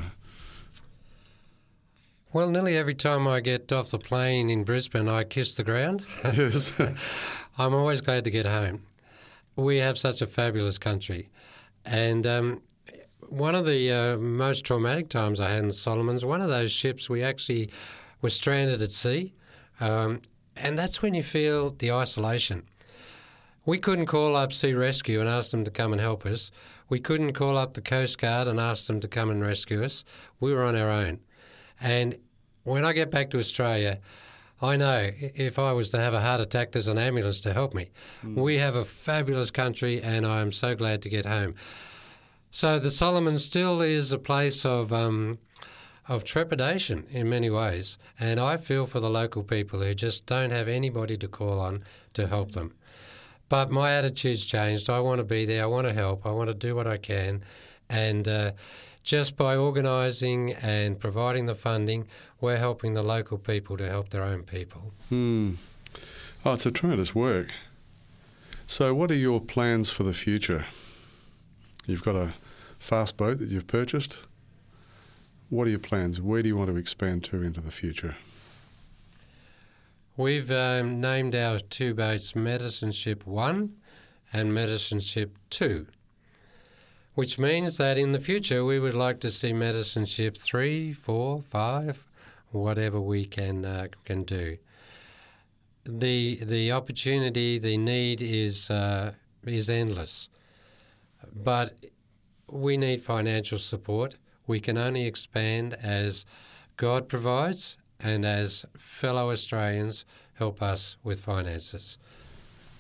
[2.32, 6.04] Well, nearly every time I get off the plane in Brisbane, I kiss the ground.
[6.24, 6.72] yes.
[7.56, 8.82] I'm always glad to get home.
[9.54, 11.28] We have such a fabulous country.
[11.84, 12.62] And um,
[13.28, 17.08] one of the uh, most traumatic times I had in Solomons, one of those ships,
[17.08, 17.70] we actually
[18.20, 19.34] were stranded at sea.
[19.80, 20.22] Um,
[20.56, 22.64] and that's when you feel the isolation.
[23.66, 26.50] We couldn't call up Sea Rescue and ask them to come and help us.
[26.88, 30.04] We couldn't call up the Coast Guard and ask them to come and rescue us.
[30.40, 31.20] We were on our own.
[31.80, 32.18] And
[32.64, 34.00] when I get back to Australia,
[34.64, 37.74] I know if I was to have a heart attack, there's an ambulance to help
[37.74, 37.90] me.
[38.34, 41.54] We have a fabulous country, and I am so glad to get home.
[42.50, 45.38] So the Solomons still is a place of um,
[46.08, 50.50] of trepidation in many ways, and I feel for the local people who just don't
[50.50, 51.82] have anybody to call on
[52.14, 52.74] to help them.
[53.48, 54.88] But my attitude's changed.
[54.88, 55.64] I want to be there.
[55.64, 56.24] I want to help.
[56.26, 57.42] I want to do what I can,
[57.90, 58.52] and uh,
[59.04, 62.08] just by organising and providing the funding,
[62.40, 64.92] we're helping the local people to help their own people.
[65.10, 65.52] Hmm.
[66.44, 67.50] Oh, it's a tremendous work.
[68.66, 70.64] So, what are your plans for the future?
[71.86, 72.34] You've got a
[72.78, 74.16] fast boat that you've purchased.
[75.50, 76.20] What are your plans?
[76.20, 78.16] Where do you want to expand to into the future?
[80.16, 83.74] We've um, named our two boats Medicine Ship 1
[84.32, 85.86] and Medicine Ship 2,
[87.14, 91.42] which means that in the future we would like to see Medicine Ship 3, 4,
[91.42, 92.04] 5,
[92.50, 94.58] whatever we can, uh, can do.
[95.84, 99.12] The, the opportunity, the need is, uh,
[99.44, 100.28] is endless,
[101.34, 101.74] but
[102.48, 104.16] we need financial support.
[104.46, 106.24] We can only expand as
[106.76, 111.96] God provides and as fellow Australians help us with finances.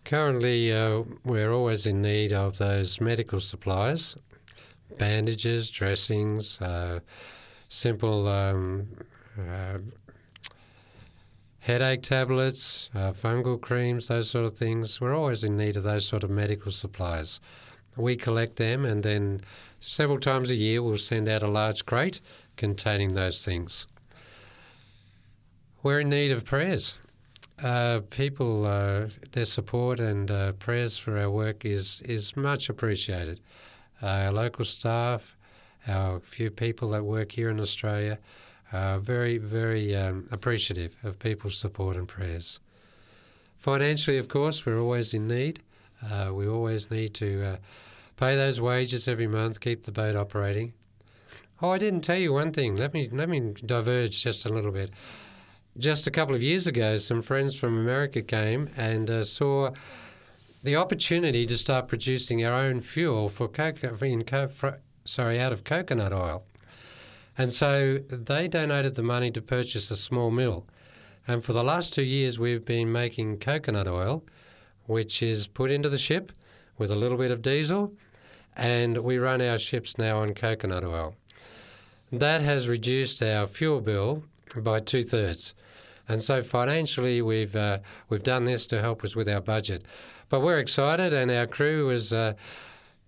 [0.05, 4.17] Currently, uh, we're always in need of those medical supplies
[4.99, 7.01] bandages, dressings, uh,
[7.69, 8.87] simple um,
[9.37, 9.79] uh,
[11.59, 15.01] headache tablets, uh, fungal creams, those sort of things.
[15.01, 17.41] We're always in need of those sort of medical supplies.
[17.97, 19.41] We collect them and then
[19.81, 22.21] several times a year we'll send out a large crate
[22.57, 23.87] containing those things.
[25.83, 26.99] We're in need of prayers.
[27.63, 33.41] Uh, people, uh, their support and uh, prayers for our work is, is much appreciated.
[34.03, 35.37] Uh, our local staff,
[35.87, 38.19] our few people that work here in Australia,
[38.73, 42.59] are very, very um, appreciative of people's support and prayers.
[43.57, 45.63] Financially, of course, we're always in need.
[46.03, 47.57] Uh, we always need to uh,
[48.17, 50.75] pay those wages every month, keep the boat operating.
[51.63, 52.75] Oh, I didn't tell you one thing.
[52.75, 54.91] Let me let me diverge just a little bit.
[55.77, 59.73] Just a couple of years ago, some friends from America came and uh, saw
[60.63, 64.49] the opportunity to start producing our own fuel for coco- in co-
[65.05, 66.45] sorry out of coconut oil,
[67.37, 70.65] and so they donated the money to purchase a small mill.
[71.27, 74.23] And for the last two years, we've been making coconut oil,
[74.87, 76.31] which is put into the ship
[76.79, 77.93] with a little bit of diesel,
[78.57, 81.17] and we run our ships now on coconut oil.
[82.13, 84.23] That has reduced our fuel bill
[84.61, 85.55] by two thirds.
[86.09, 87.79] And so financially, we've uh,
[88.09, 89.85] we've done this to help us with our budget,
[90.29, 92.35] but we're excited, and our crew was, uh,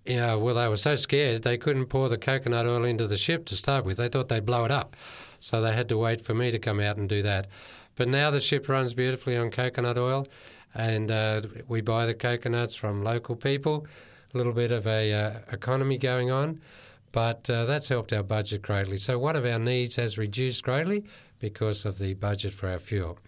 [0.06, 3.18] you know, well, they were so scared they couldn't pour the coconut oil into the
[3.18, 3.98] ship to start with.
[3.98, 4.96] They thought they'd blow it up,
[5.40, 7.48] so they had to wait for me to come out and do that.
[7.96, 10.26] But now the ship runs beautifully on coconut oil,
[10.74, 13.86] and uh, we buy the coconuts from local people.
[14.34, 16.60] A little bit of a uh, economy going on,
[17.12, 18.98] but uh, that's helped our budget greatly.
[18.98, 21.04] So one of our needs has reduced greatly
[21.38, 23.18] because of the budget for our fuel.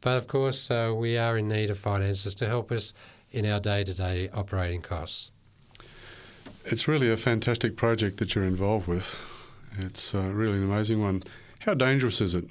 [0.00, 2.92] But of course, uh, we are in need of finances to help us
[3.30, 5.30] in our day to day operating costs.
[6.64, 9.14] It's really a fantastic project that you're involved with.
[9.78, 11.22] It's uh, really an amazing one.
[11.60, 12.44] How dangerous is it?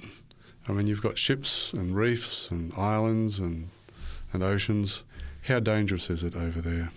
[0.68, 3.68] I mean, you've got ships and reefs and islands and,
[4.32, 5.02] and oceans.
[5.42, 6.90] How dangerous is it over there?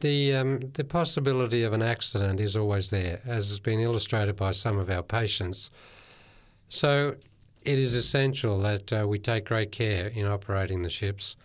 [0.00, 4.52] The um, the possibility of an accident is always there, as has been illustrated by
[4.52, 5.70] some of our patients.
[6.72, 7.16] So
[7.60, 11.36] it is essential that uh, we take great care in operating the ships,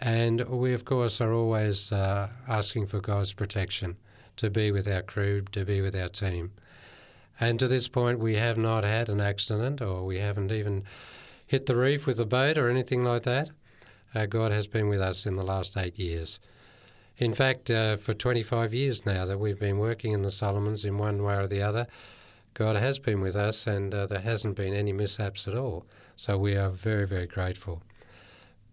[0.00, 3.96] and we of course are always uh, asking for God's protection
[4.36, 6.52] to be with our crew, to be with our team.
[7.40, 10.84] And to this point, we have not had an accident, or we haven't even
[11.44, 13.50] hit the reef with a boat or anything like that.
[14.14, 16.38] Uh, God has been with us in the last eight years.
[17.18, 20.98] In fact, uh, for 25 years now that we've been working in the Solomons in
[20.98, 21.88] one way or the other,
[22.54, 25.86] God has been with us and uh, there hasn't been any mishaps at all.
[26.16, 27.82] So we are very, very grateful.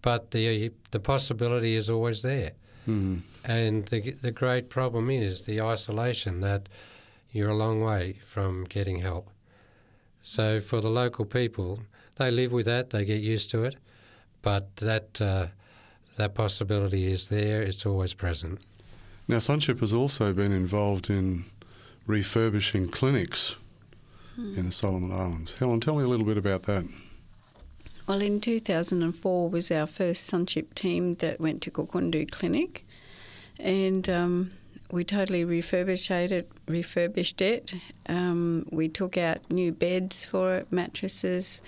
[0.02, 2.52] But the, the possibility is always there.
[2.88, 3.22] Mm.
[3.46, 6.70] And the, the great problem is the isolation that
[7.32, 9.30] you're a long way from getting help.
[10.24, 11.82] So for the local people,
[12.15, 13.78] they live with that, they get used to it,
[14.42, 15.48] but that uh,
[16.18, 18.60] that possibility is there, it's always present.
[19.28, 21.46] Now, Sonship has also been involved in
[22.06, 23.56] refurbishing clinics
[24.39, 24.58] Hmm.
[24.58, 25.54] in the Solomon Islands.
[25.60, 26.88] Helen, tell me a little bit about that.
[28.08, 32.88] Well, in 2004 was our first Sonship team that went to Kukudu Clinic,
[33.60, 34.52] and um,
[34.91, 36.49] we totally refurbished it.
[36.67, 37.73] Refurbished it.
[38.08, 41.62] Um, we took out new beds for it, mattresses,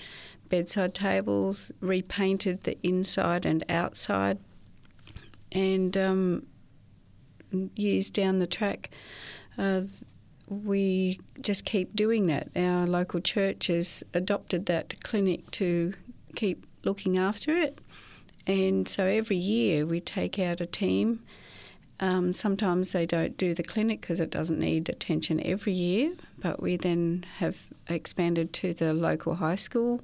[0.48, 4.38] bedside tables, repainted the inside and outside,
[5.52, 6.46] and um,
[7.76, 8.92] years down the track.
[9.58, 9.82] Uh,
[10.52, 12.50] we just keep doing that.
[12.58, 15.94] Our local church has adopted that clinic to
[16.36, 17.80] keep looking after it.
[18.46, 21.24] And so every year we take out a team.
[22.02, 26.62] Um, sometimes they don't do the clinic because it doesn't need attention every year, but
[26.62, 30.02] we then have expanded to the local high school.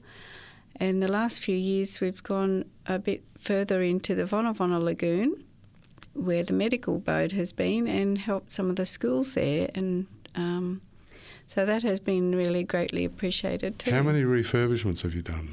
[0.78, 5.44] And the last few years we've gone a bit further into the Vonavona Lagoon
[6.18, 10.08] where the medical boat has been and helped some of the schools there and
[10.38, 10.82] um,
[11.48, 13.92] so that has been really greatly appreciated too.
[13.92, 15.50] How many refurbishments have you done?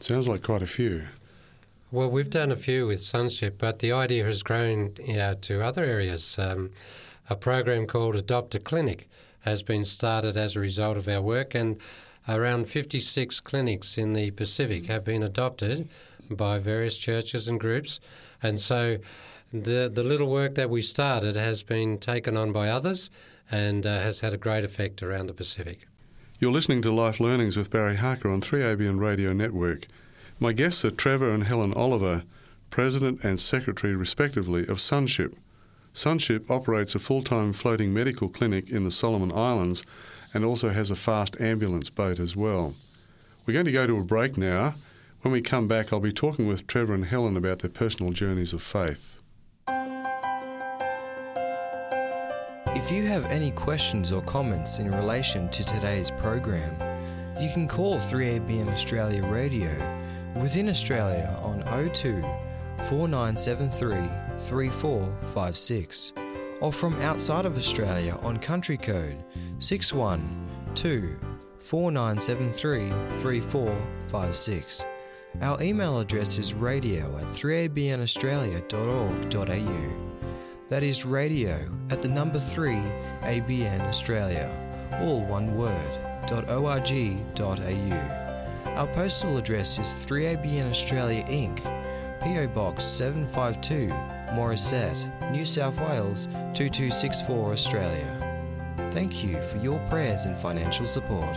[0.00, 1.08] Sounds like quite a few.
[1.90, 5.62] Well, we've done a few with Sonship, but the idea has grown you know, to
[5.62, 6.36] other areas.
[6.38, 6.70] Um,
[7.30, 9.08] a program called Adopt a Clinic
[9.40, 11.78] has been started as a result of our work, and
[12.28, 15.88] around 56 clinics in the Pacific have been adopted
[16.30, 18.00] by various churches and groups.
[18.42, 18.98] And so
[19.52, 23.10] the, the little work that we started has been taken on by others
[23.50, 25.86] and uh, has had a great effect around the Pacific.
[26.38, 29.86] You're listening to Life Learnings with Barry Harker on 3ABN Radio Network.
[30.40, 32.24] My guests are Trevor and Helen Oliver,
[32.70, 35.36] President and Secretary, respectively, of Sonship.
[35.92, 39.84] Sonship operates a full time floating medical clinic in the Solomon Islands
[40.34, 42.74] and also has a fast ambulance boat as well.
[43.46, 44.74] We're going to go to a break now.
[45.22, 48.52] When we come back, I'll be talking with Trevor and Helen about their personal journeys
[48.52, 49.20] of faith.
[52.84, 56.76] If you have any questions or comments in relation to today's program,
[57.40, 59.70] you can call 3ABN Australia Radio
[60.36, 61.62] within Australia on
[61.94, 62.20] 02
[62.90, 64.06] 4973
[64.38, 66.12] 3456
[66.60, 69.24] or from outside of Australia on country code
[69.60, 71.16] 612
[71.60, 74.84] 4973 3456.
[75.40, 80.13] Our email address is radio at 3abnaustralia.org.au.
[80.74, 82.74] That is radio at the number 3
[83.22, 84.50] ABN Australia,
[85.00, 85.70] all one word,
[86.32, 86.70] .org.au.
[88.74, 91.62] Our postal address is 3ABN Australia Inc.,
[92.18, 93.86] PO Box 752,
[94.34, 98.90] Morisset, New South Wales 2264 Australia.
[98.92, 101.36] Thank you for your prayers and financial support.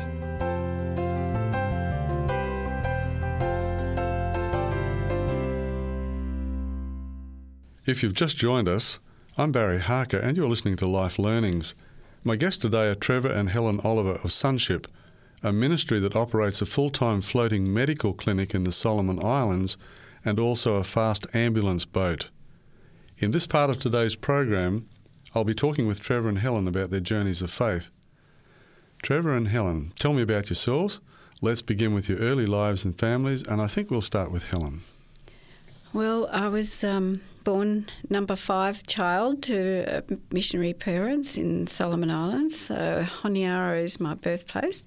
[7.85, 8.97] If you've just joined us,
[9.39, 11.75] I'm Barry Harker and you're listening to Life Learnings.
[12.23, 14.87] My guests today are Trevor and Helen Oliver of Sonship,
[15.43, 19.77] a ministry that operates a full time floating medical clinic in the Solomon Islands
[20.25, 22.31] and also a fast ambulance boat.
[23.19, 24.89] In this part of today's program,
[25.35, 27.91] I'll be talking with Trevor and Helen about their journeys of faith.
[29.03, 30.99] Trevor and Helen, tell me about yourselves.
[31.43, 34.81] Let's begin with your early lives and families, and I think we'll start with Helen.
[35.93, 42.59] Well, I was um, born number five child to missionary parents in Solomon Islands.
[42.59, 44.83] So Honiara is my birthplace.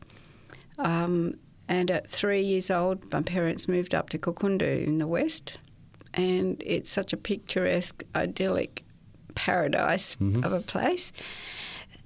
[0.78, 1.34] Um,
[1.68, 5.59] and at three years old, my parents moved up to Kukudu in the west.
[6.14, 8.84] And it's such a picturesque, idyllic
[9.34, 10.44] paradise Mhm.
[10.44, 11.12] of a place.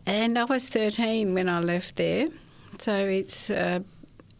[0.07, 2.28] And I was 13 when I left there.
[2.78, 3.80] So it's uh,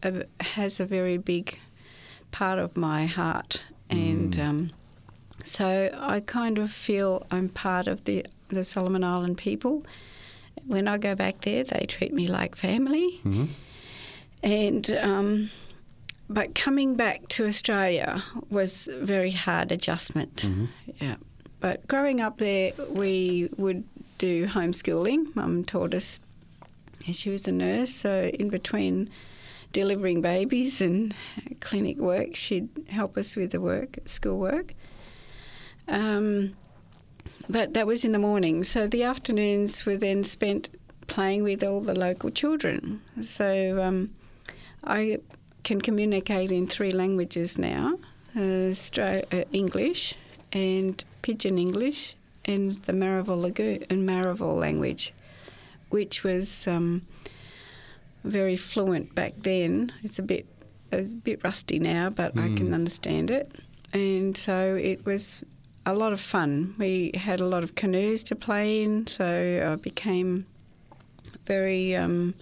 [0.03, 1.57] a, has a very big
[2.31, 3.63] part of my heart.
[3.89, 4.71] And um,
[5.43, 9.83] so I kind of feel I'm part of the, the Solomon Island people.
[10.65, 13.19] When I go back there, they treat me like family.
[13.23, 13.49] Mhm.
[14.43, 15.49] And um,
[16.29, 20.49] but coming back to Australia was a very hard adjustment.
[20.99, 21.15] Yeah.
[21.59, 23.83] But growing up there, we would
[24.17, 25.35] do homeschooling.
[25.35, 26.19] Mum taught us.
[27.05, 29.09] and She was a nurse, so in between
[29.75, 31.13] delivering babies and
[31.59, 34.73] clinic work, she'd help us with the work, school work.
[35.89, 36.55] Um,
[37.49, 40.69] but that was in the morning, so the afternoons were then spent
[41.07, 43.01] playing with all the local children.
[43.21, 44.15] So um,
[44.85, 45.19] I
[45.63, 47.99] can communicate in three languages now
[48.37, 50.15] uh, uh, English
[50.53, 52.15] and Pidgin English
[52.45, 55.13] and the Marovo Lagoon and Marovo language,
[55.89, 57.01] which was um,
[58.25, 59.91] very fluent back then.
[60.03, 60.45] It's a bit
[60.91, 63.51] a bit rusty now, but I can understand it.
[63.93, 65.43] And so it was
[65.85, 66.75] a lot of fun.
[66.77, 70.45] We had a lot of canoes to play in, so I became
[71.45, 72.33] very um,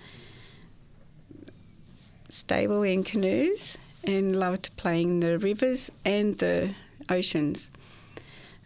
[2.30, 6.74] stable in canoes and loved playing the rivers and the
[7.10, 7.72] oceans.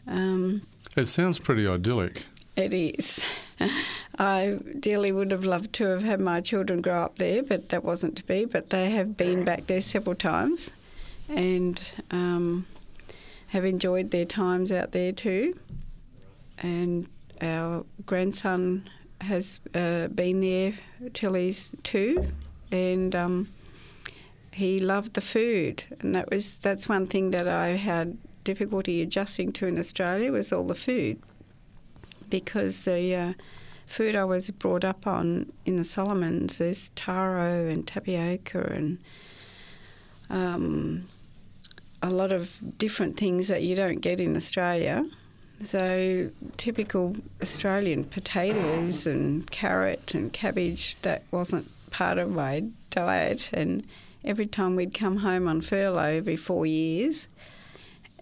[0.07, 0.61] Um,
[0.95, 2.25] It sounds pretty idyllic.
[2.55, 3.23] it is.
[4.19, 7.83] I dearly would have loved to have had my children grow up there, but that
[7.83, 8.45] wasn't to be.
[8.45, 10.71] But they have been back there several times
[11.29, 12.65] and um,
[13.49, 15.53] have enjoyed their times out there too.
[16.59, 17.07] And
[17.41, 18.89] our grandson
[19.21, 20.73] has uh, been there
[21.13, 22.25] till he's two,
[22.71, 23.47] and um,
[24.53, 29.51] he loved the food, and that was that's one thing that I had difficulty adjusting
[29.51, 31.21] to in Australia was all the food
[32.29, 33.33] because the uh,
[33.85, 38.99] food I was brought up on in the Solomons is taro and tapioca and
[40.29, 41.05] um,
[42.01, 45.05] a lot of different things that you don't get in Australia.
[45.63, 53.83] So typical Australian potatoes and carrot and cabbage that wasn't part of my diet and
[54.23, 57.27] every time we'd come home on furlough every four years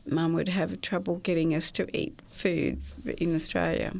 [0.07, 2.81] mum would have trouble getting us to eat food
[3.17, 3.93] in Australia.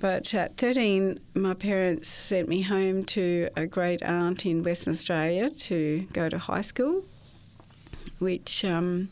[0.00, 5.48] But at 13, my parents sent me home to a great aunt in Western Australia
[5.48, 7.04] to go to high school,
[8.18, 9.10] which um,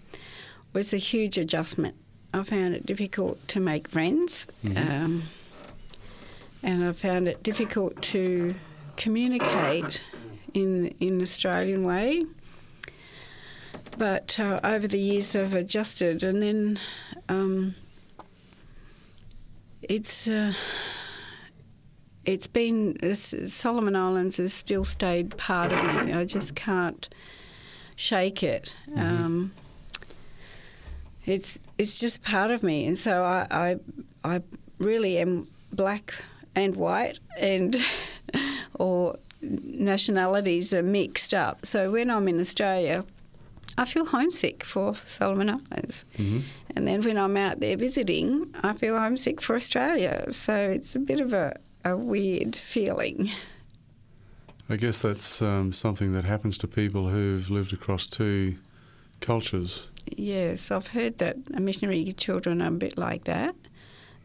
[0.73, 1.95] was a huge adjustment.
[2.35, 5.25] I found it difficult to make friends, um,
[6.63, 8.55] and I found it difficult to
[8.97, 10.05] communicate
[10.55, 12.25] in in Australian way
[14.01, 16.81] but uh, over the years I've adjusted, and then
[17.29, 17.75] um,
[19.83, 20.55] it's uh,
[22.25, 26.15] it's been Solomon Islands has still stayed part of me.
[26.15, 27.11] I just can't
[27.95, 28.75] shake it.
[28.89, 29.01] Mm-hmm.
[29.01, 29.53] Um,
[31.27, 33.77] it's it's just part of me, and so I I,
[34.25, 34.41] I
[34.79, 36.15] really am black
[36.55, 37.77] and white, and
[38.77, 41.67] or nationalities are mixed up.
[41.67, 43.05] So when I'm in Australia,
[43.81, 46.05] I feel homesick for Solomon Islands.
[46.19, 46.41] Mm-hmm.
[46.77, 50.31] And then when I'm out there visiting, I feel homesick for Australia.
[50.33, 53.31] So it's a bit of a, a weird feeling.
[54.69, 58.59] I guess that's um, something that happens to people who've lived across two
[59.23, 59.89] cultures.
[60.15, 63.55] Yes, I've heard that missionary children are a bit like that.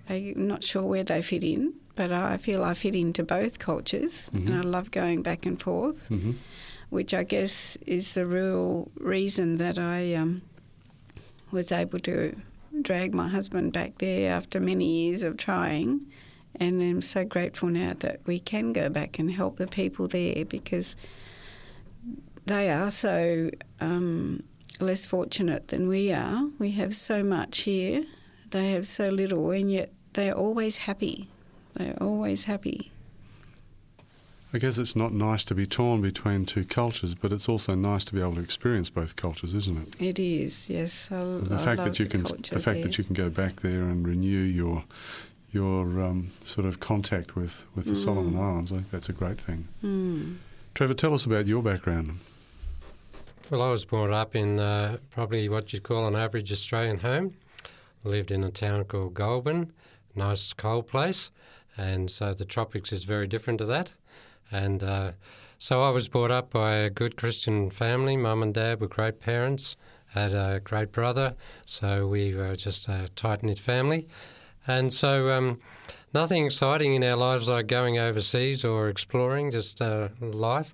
[0.09, 4.29] I'm not sure where they fit in, but I feel I fit into both cultures
[4.33, 4.47] mm-hmm.
[4.47, 6.09] and I love going back and forth.
[6.09, 6.33] Mm-hmm
[6.89, 10.41] which I guess is the real reason that I um,
[11.51, 12.35] was able to
[12.81, 16.05] drag my husband back there after many years of trying.
[16.59, 20.45] And I'm so grateful now that we can go back and help the people there
[20.45, 20.95] because
[22.45, 23.49] they are so
[23.81, 24.43] um,
[24.79, 26.47] less fortunate than we are.
[26.59, 28.05] We have so much here,
[28.51, 31.29] they have so little, and yet they're always happy.
[31.75, 32.91] They're always happy.
[34.55, 38.05] I guess it's not nice to be torn between two cultures, but it's also nice
[38.05, 40.01] to be able to experience both cultures, isn't it?
[40.01, 41.11] It is, yes.
[41.11, 42.83] I, the I fact that you the can, the fact there.
[42.83, 44.85] that you can go back there and renew your
[45.51, 47.97] your um, sort of contact with with the mm.
[47.97, 49.67] Solomon Islands, I think that's a great thing.
[49.83, 50.37] Mm.
[50.73, 52.11] Trevor, tell us about your background.
[53.49, 57.33] Well, I was brought up in uh, probably what you'd call an average Australian home.
[58.05, 59.73] Lived in a town called Goulburn,
[60.15, 61.29] nice cold place,
[61.75, 63.91] and so the tropics is very different to that.
[64.51, 65.11] And uh,
[65.57, 68.17] so I was brought up by a good Christian family.
[68.17, 69.75] Mum and dad were great parents,
[70.09, 71.35] had a great brother,
[71.65, 74.07] so we were just a tight knit family.
[74.67, 75.59] And so um,
[76.13, 80.73] nothing exciting in our lives like going overseas or exploring, just uh, life.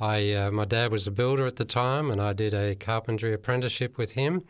[0.00, 3.32] I, uh, my dad was a builder at the time, and I did a carpentry
[3.32, 4.44] apprenticeship with him.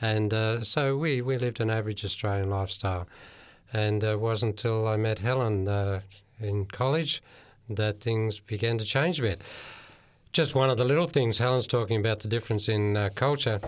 [0.00, 3.06] And uh, so we, we lived an average Australian lifestyle.
[3.72, 6.00] And it wasn't until I met Helen uh,
[6.40, 7.22] in college
[7.76, 9.42] that things began to change a bit.
[10.32, 13.60] Just one of the little things, Helen's talking about the difference in uh, culture.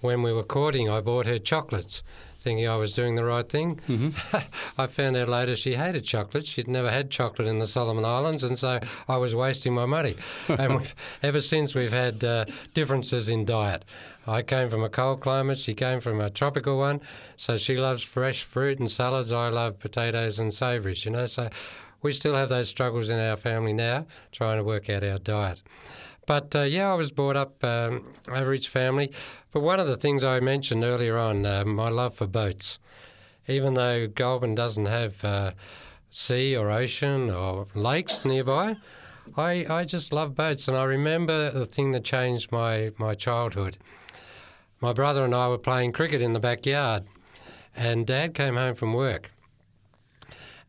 [0.00, 2.02] When we were courting, I bought her chocolates,
[2.38, 3.80] thinking I was doing the right thing.
[3.88, 4.36] Mm-hmm.
[4.80, 6.46] I found out later she hated chocolate.
[6.46, 8.78] She'd never had chocolate in the Solomon Islands, and so
[9.08, 10.14] I was wasting my money.
[10.48, 10.92] and
[11.24, 13.84] ever since, we've had uh, differences in diet.
[14.28, 17.00] I came from a cold climate, she came from a tropical one,
[17.36, 19.32] so she loves fresh fruit and salads.
[19.32, 21.26] I love potatoes and savouries, you know.
[21.26, 21.48] So
[22.06, 25.60] we still have those struggles in our family now, trying to work out our diet.
[26.24, 29.10] But uh, yeah, I was brought up um, average family.
[29.50, 32.78] But one of the things I mentioned earlier on, uh, my love for boats.
[33.48, 35.50] Even though Goulburn doesn't have uh,
[36.08, 38.76] sea or ocean or lakes nearby,
[39.36, 40.68] I, I just love boats.
[40.68, 43.78] And I remember the thing that changed my, my childhood.
[44.80, 47.02] My brother and I were playing cricket in the backyard,
[47.74, 49.32] and Dad came home from work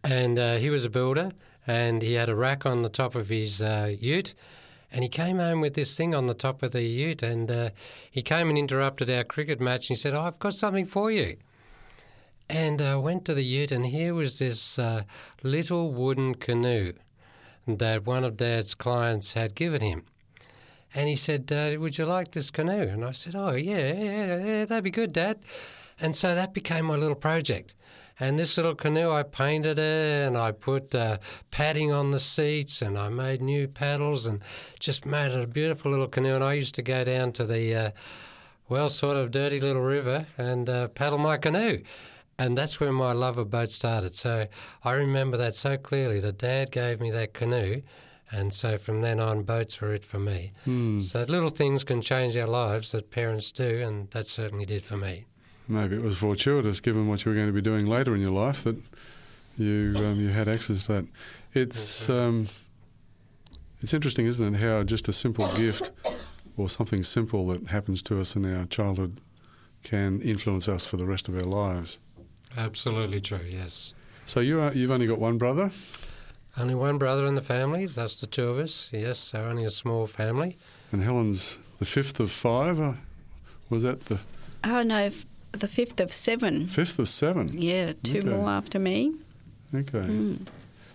[0.07, 1.31] and uh, he was a builder,
[1.67, 4.33] and he had a rack on the top of his uh, ute.
[4.89, 7.69] And he came home with this thing on the top of the ute, and uh,
[8.09, 9.89] he came and interrupted our cricket match.
[9.89, 11.35] And he said, oh, "I've got something for you."
[12.49, 15.03] And I uh, went to the ute, and here was this uh,
[15.43, 16.93] little wooden canoe
[17.67, 20.05] that one of Dad's clients had given him.
[20.95, 24.37] And he said, uh, "Would you like this canoe?" And I said, "Oh yeah, yeah,
[24.37, 25.39] yeah, that'd be good, Dad."
[25.99, 27.73] And so that became my little project.
[28.19, 31.19] And this little canoe, I painted it and I put uh,
[31.51, 34.41] padding on the seats and I made new paddles and
[34.79, 36.33] just made it a beautiful little canoe.
[36.33, 37.91] And I used to go down to the, uh,
[38.69, 41.83] well, sort of dirty little river and uh, paddle my canoe.
[42.39, 44.15] And that's where my love of boats started.
[44.15, 44.47] So
[44.83, 46.19] I remember that so clearly.
[46.19, 47.81] The dad gave me that canoe.
[48.31, 50.51] And so from then on, boats were it for me.
[50.65, 51.01] Mm.
[51.01, 54.97] So little things can change our lives that parents do, and that certainly did for
[54.97, 55.25] me
[55.67, 58.31] maybe it was fortuitous given what you were going to be doing later in your
[58.31, 58.77] life that
[59.57, 61.07] you um, you had access to that.
[61.53, 62.47] It's um,
[63.81, 65.91] it's interesting, isn't it, how just a simple gift
[66.55, 69.19] or something simple that happens to us in our childhood
[69.83, 71.99] can influence us for the rest of our lives.
[72.55, 73.45] Absolutely true.
[73.47, 73.93] Yes.
[74.25, 75.71] So you are, you've only got one brother.
[76.57, 77.85] Only one brother in the family.
[77.85, 78.89] That's the two of us.
[78.91, 80.57] Yes, so only a small family.
[80.91, 82.79] And Helen's the fifth of five.
[82.79, 82.93] Uh,
[83.69, 84.19] was that the?
[84.63, 85.11] Oh no,
[85.57, 86.67] the fifth of seven.
[86.67, 87.49] Fifth of seven?
[87.53, 88.29] Yeah, two okay.
[88.29, 89.13] more after me.
[89.73, 89.99] Okay.
[89.99, 90.47] Mm.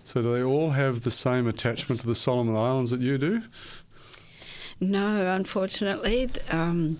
[0.03, 3.41] So do they all have the same attachment to the Solomon Islands that you do?
[4.79, 6.29] No, unfortunately.
[6.49, 6.99] Um,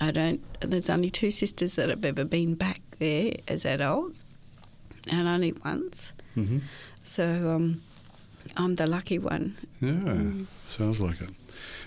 [0.00, 0.40] I don't.
[0.60, 4.24] There's only two sisters that have ever been back there as adults.
[5.10, 6.12] and only once.
[6.34, 6.58] hmm
[7.02, 7.24] So
[7.56, 7.82] um,
[8.56, 9.56] I'm the lucky one.
[9.80, 11.30] Yeah, sounds like it.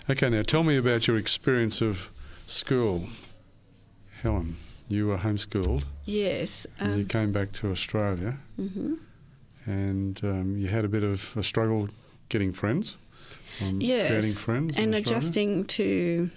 [0.09, 2.09] Okay, now tell me about your experience of
[2.45, 3.07] school.
[4.21, 4.57] Helen,
[4.91, 6.67] you were homeschooled Yes.
[6.79, 8.97] and you Um, came back to Australia mhm.
[9.65, 11.89] and um, you had a bit of a struggle
[12.29, 12.97] getting friends.
[13.61, 14.77] Um, Yes, Creating friends.
[14.77, 16.29] And adjusting to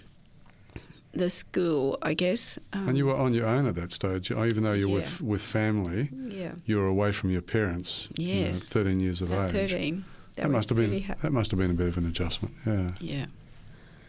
[1.12, 2.58] the school, I guess.
[2.72, 5.40] Um, And you were on your own at that stage, even though you're with, with
[5.42, 6.10] family.
[6.12, 6.52] Yeah.
[6.66, 8.08] You were away from your parents.
[8.18, 8.68] you know, Yes.
[8.68, 9.70] 13 years of At age.
[9.70, 10.04] 13.
[10.36, 12.06] That, That, must have been really ha- that must have been a bit of an
[12.06, 12.54] adjustment.
[12.66, 13.26] Yeah, yeah.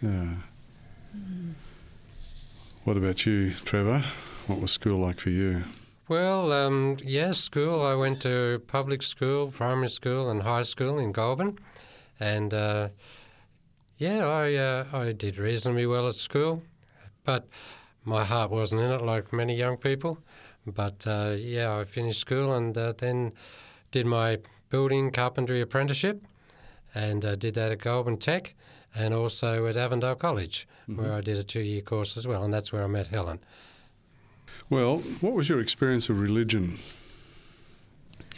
[0.01, 0.33] yeah.
[2.83, 4.03] What about you, Trevor?
[4.47, 5.63] What was school like for you?
[6.07, 7.81] Well, um, yes, school.
[7.81, 11.57] I went to public school, primary school, and high school in Goulburn,
[12.19, 12.89] and uh,
[13.97, 16.61] yeah, I uh, I did reasonably well at school,
[17.23, 17.47] but
[18.03, 20.19] my heart wasn't in it like many young people.
[20.67, 23.33] But uh, yeah, I finished school and uh, then
[23.89, 24.37] did my
[24.69, 26.23] building carpentry apprenticeship,
[26.93, 28.53] and uh, did that at Goulburn Tech,
[28.93, 32.71] and also at Avondale College, where I did a two-year course as well, and that's
[32.71, 33.39] where I met Helen.
[34.69, 36.77] Well, what was your experience of religion?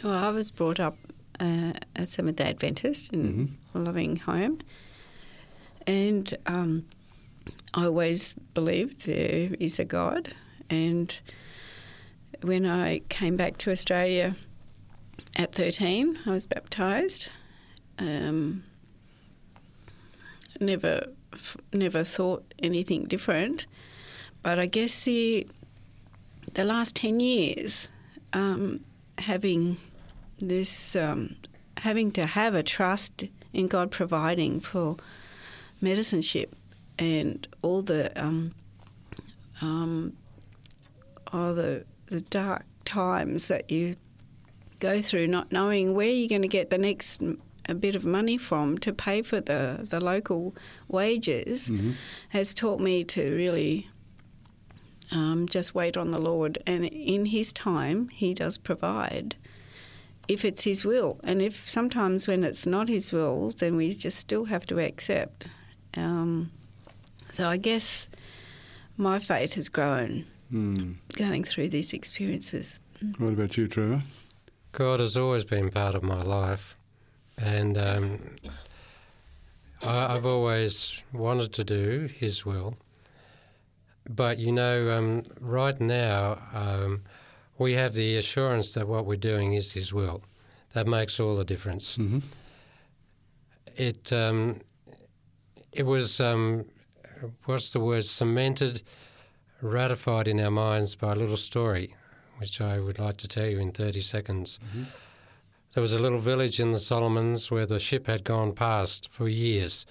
[0.04, 0.96] Well, I was brought up
[1.40, 4.60] uh, a Seventh day Adventist in a loving home.
[5.86, 6.84] And um,
[7.72, 10.34] I always believed there is a God.
[10.68, 11.18] And
[12.42, 14.36] when I came back to Australia
[15.36, 17.30] at 13, I was baptised.
[17.98, 18.64] Um,
[20.60, 23.66] never, f- never thought anything different.
[24.42, 25.46] But I guess the
[26.54, 27.90] the last 10 years,
[28.32, 28.80] um,
[29.18, 29.76] having
[30.38, 31.36] this, um,
[31.78, 34.96] having to have a trust in God providing for
[35.82, 36.48] medicineship
[36.98, 38.52] and all the, um,
[39.60, 40.12] um,
[41.32, 43.96] all the, the dark times that you
[44.80, 47.22] go through, not knowing where you're going to get the next
[47.68, 50.54] a bit of money from to pay for the, the local
[50.88, 51.70] wages,
[52.30, 53.88] has taught me to really
[55.12, 59.36] um, just wait on the Lord, and in His time, He does provide.
[60.28, 64.18] If it's His will, and if sometimes when it's not His will, then we just
[64.18, 65.48] still have to accept.
[65.96, 66.50] Um,
[67.32, 68.08] so I guess
[68.96, 70.92] my faith has grown Hmm.
[71.16, 72.80] going through these experiences.
[73.18, 74.02] What about you, Trevor?
[74.72, 76.74] God has always been part of my life,
[77.36, 78.20] and um,
[79.82, 82.76] I, I've always wanted to do His will.
[84.08, 87.02] But you know, um, right now um,
[87.58, 90.22] we have the assurance that what we're doing is His will.
[90.72, 91.96] That makes all the difference.
[91.96, 92.18] Mm-hmm.
[93.76, 94.60] It um,
[95.72, 96.64] it was um,
[97.44, 98.82] what's the word cemented,
[99.60, 101.94] ratified in our minds by a little story,
[102.38, 104.58] which I would like to tell you in thirty seconds.
[105.74, 109.28] There was a little village in the Solomons where the ship had gone past for
[109.28, 109.84] years.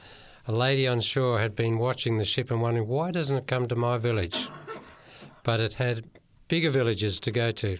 [0.49, 3.67] A lady on shore had been watching the ship and wondering, why doesn't it come
[3.67, 4.47] to my village?
[5.43, 6.05] But it had
[6.47, 7.77] bigger villages to go to.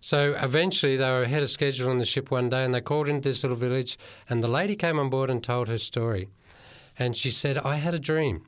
[0.00, 3.08] So eventually they were ahead of schedule on the ship one day and they called
[3.08, 6.28] into this little village and the lady came on board and told her story.
[7.00, 8.46] And she said, I had a dream.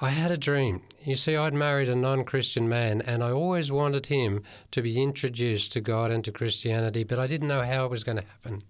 [0.00, 0.82] I had a dream.
[1.02, 5.02] You see, I'd married a non Christian man, and I always wanted him to be
[5.02, 8.24] introduced to God and to Christianity, but I didn't know how it was going to
[8.24, 8.62] happen.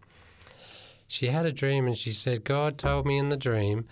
[1.11, 3.87] She had a dream, and she said, God told me in the dream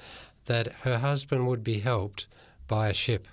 [0.45, 2.29] that her husband would be helped
[2.69, 3.27] by a ship.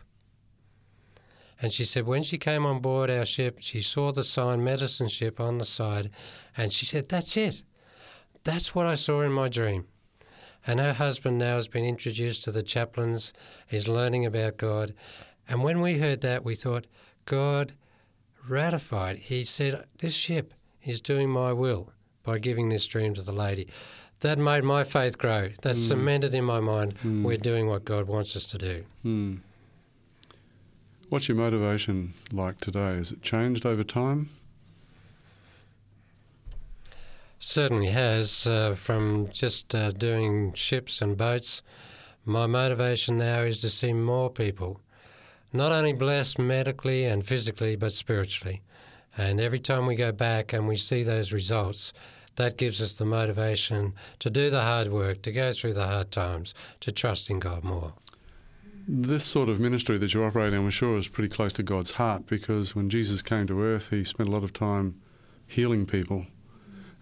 [1.62, 5.10] And she said, when she came on board our ship, she saw the sign medicine
[5.10, 6.10] ship on the side,
[6.56, 7.62] and she said, That's it.
[8.46, 9.86] That's what I saw in my dream.
[10.66, 13.34] And her husband now has been introduced to the chaplains,
[13.70, 14.94] is learning about God.
[15.48, 16.88] And when we heard that, we thought,
[17.26, 17.74] God
[18.48, 19.18] ratified.
[19.18, 20.54] He said, This ship
[20.84, 21.92] is doing my will
[22.24, 23.68] by giving this dream to the lady.
[24.22, 25.50] That made my faith grow.
[25.62, 28.86] That cemented in my mind we're doing what God wants us to do.
[29.02, 29.36] Hmm.
[31.10, 32.96] What's your motivation like today?
[32.96, 34.30] Has it changed over time?
[37.38, 38.48] Certainly has.
[38.48, 41.62] Uh, from just uh, doing ships and boats,
[42.26, 44.80] my motivation now is to see more people,
[45.52, 48.62] not only blessed medically and physically, but spiritually.
[49.18, 51.94] And every time we go back and we see those results,
[52.36, 56.12] that gives us the motivation to do the hard work, to go through the hard
[56.12, 57.94] times, to trust in God more.
[58.88, 61.92] This sort of ministry that you operate in, I'm sure, is pretty close to God's
[61.92, 65.00] heart because when Jesus came to earth, he spent a lot of time
[65.48, 66.26] healing people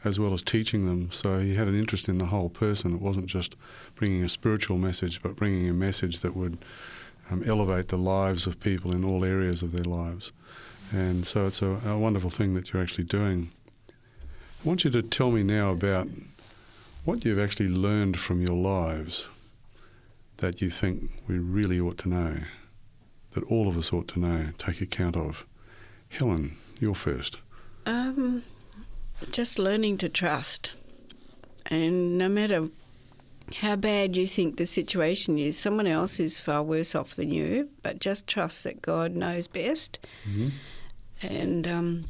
[0.04, 1.12] as well as teaching them.
[1.12, 2.94] So he had an interest in the whole person.
[2.94, 3.56] It wasn't just
[3.96, 6.58] bringing a spiritual message, but bringing a message that would
[7.30, 10.32] um, elevate the lives of people in all areas of their lives.
[10.92, 13.52] And so it's a, a wonderful thing that you're actually doing.
[13.90, 16.08] I want you to tell me now about
[17.06, 19.28] what you've actually learned from your lives
[20.38, 22.38] that you think we really ought to know,
[23.32, 25.46] that all of us ought to know, take account of.
[26.10, 27.38] Helen, you're first.
[27.86, 28.44] Um,
[29.32, 30.74] just learning to trust.
[31.68, 32.68] And no matter
[33.58, 37.70] how bad you think the situation is, someone else is far worse off than you,
[37.82, 40.06] but just trust that God knows best.
[40.28, 40.50] Mm-hmm.
[41.22, 42.06] And um,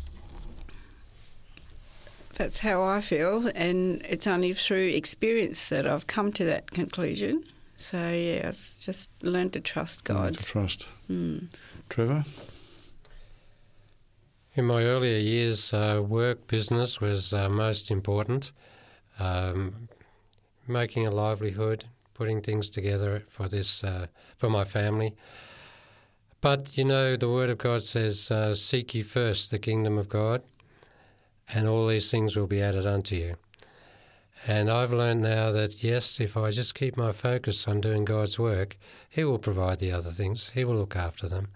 [2.36, 3.50] that's how I feel.
[3.56, 7.44] And it's only through experience that I've come to that conclusion.
[7.78, 10.38] So, yeah, it's just learn to trust Learn God.
[10.38, 10.88] to trust.
[11.10, 11.54] Mm.
[11.90, 12.24] Trevor?
[14.54, 18.52] In my earlier years, uh, work business was uh, most important.
[19.18, 19.88] Um,
[20.68, 24.08] making a livelihood, putting things together for this uh,
[24.38, 25.16] for my family.
[26.42, 30.10] But you know, the Word of God says, uh, "Seek ye first the kingdom of
[30.10, 30.42] God,
[31.54, 33.36] and all these things will be added unto you."
[34.48, 38.40] And I've learned now that yes, if I just keep my focus on doing God's
[38.40, 38.76] work,
[39.08, 40.50] He will provide the other things.
[40.56, 41.50] He will look after them.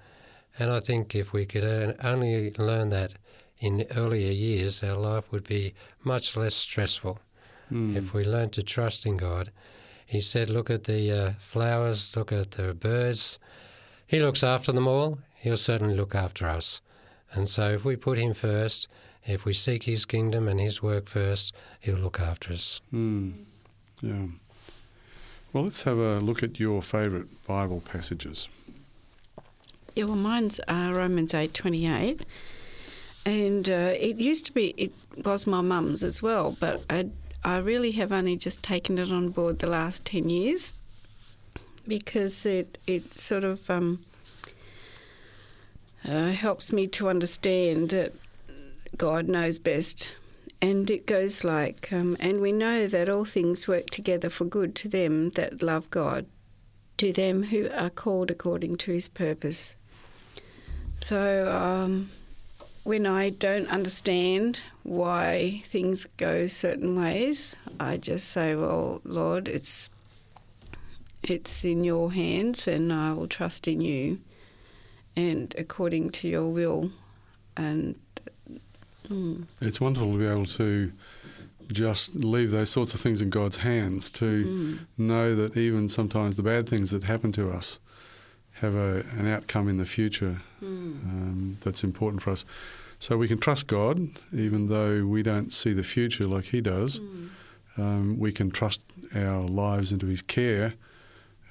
[0.59, 3.15] And I think if we could earn, only learn that
[3.59, 5.73] in earlier years, our life would be
[6.03, 7.19] much less stressful.
[7.71, 7.95] Mm.
[7.95, 9.51] If we learned to trust in God,
[10.05, 13.39] He said, look at the uh, flowers, look at the birds.
[14.07, 15.19] He looks after them all.
[15.35, 16.81] He'll certainly look after us.
[17.31, 18.87] And so if we put Him first,
[19.25, 22.81] if we seek His kingdom and His work first, He'll look after us.
[22.93, 23.33] Mm.
[24.01, 24.27] Yeah.
[25.51, 28.49] Well, let's have a look at your favourite Bible passages.
[29.95, 32.25] Yeah, well, mine's uh, Romans eight twenty eight,
[33.25, 34.91] and uh, it used to be it
[35.23, 37.07] was my mum's as well, but I
[37.45, 40.73] I really have only just taken it on board the last ten years
[41.87, 44.03] because it it sort of um,
[46.07, 48.13] uh, helps me to understand that
[48.97, 50.13] God knows best.
[50.61, 54.73] And it goes like, um, and we know that all things work together for good
[54.75, 56.25] to them that love God,
[56.97, 59.75] to them who are called according to his purpose.
[60.95, 62.09] So um,
[62.83, 69.89] when I don't understand why things go certain ways, I just say, "Well, Lord, it's
[71.29, 74.19] it's in your hands, and I will trust in you,
[75.15, 76.91] and according to your will."
[77.57, 77.95] And
[79.07, 80.91] mm, It's wonderful to be able to
[81.71, 86.35] just leave those sorts of things in God's hands, to mm, know that even sometimes
[86.35, 87.79] the bad things that happen to us
[88.61, 92.45] have a, an outcome in the future mm, um, that's important for us.
[92.99, 96.99] So we can trust God, even though we don't see the future like He does.
[96.99, 97.29] mm,
[97.77, 98.81] Um, we can trust
[99.13, 100.75] our lives into His care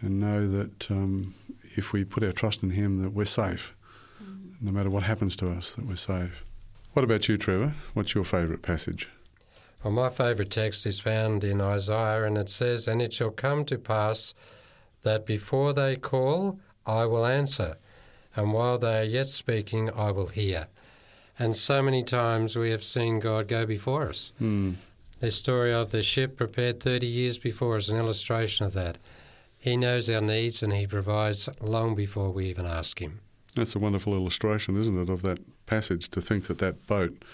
[0.04, 1.34] and know that um,
[1.76, 3.74] if we put our trust in Him, that we're safe,
[4.22, 4.52] mm.
[4.60, 6.44] no matter what happens to us, that we're safe.
[6.92, 7.74] What about you, Trevor?
[7.94, 9.08] What's your favourite passage?
[9.82, 13.64] Well, my favourite text is found in Isaiah, and it says, And it shall come
[13.66, 14.32] to pass
[15.02, 17.76] that before they call, I will answer,
[18.36, 20.68] and while they are yet speaking, I will hear.
[21.38, 24.32] And so many times we have seen God go before us.
[24.38, 24.72] Hmm.
[25.20, 28.98] The story of the ship prepared 30 years before is an illustration of that.
[29.64, 33.20] He knows our needs and He provides long before we even ask Him.
[33.56, 37.24] That's a wonderful illustration, isn't it, of that passage to think that that boat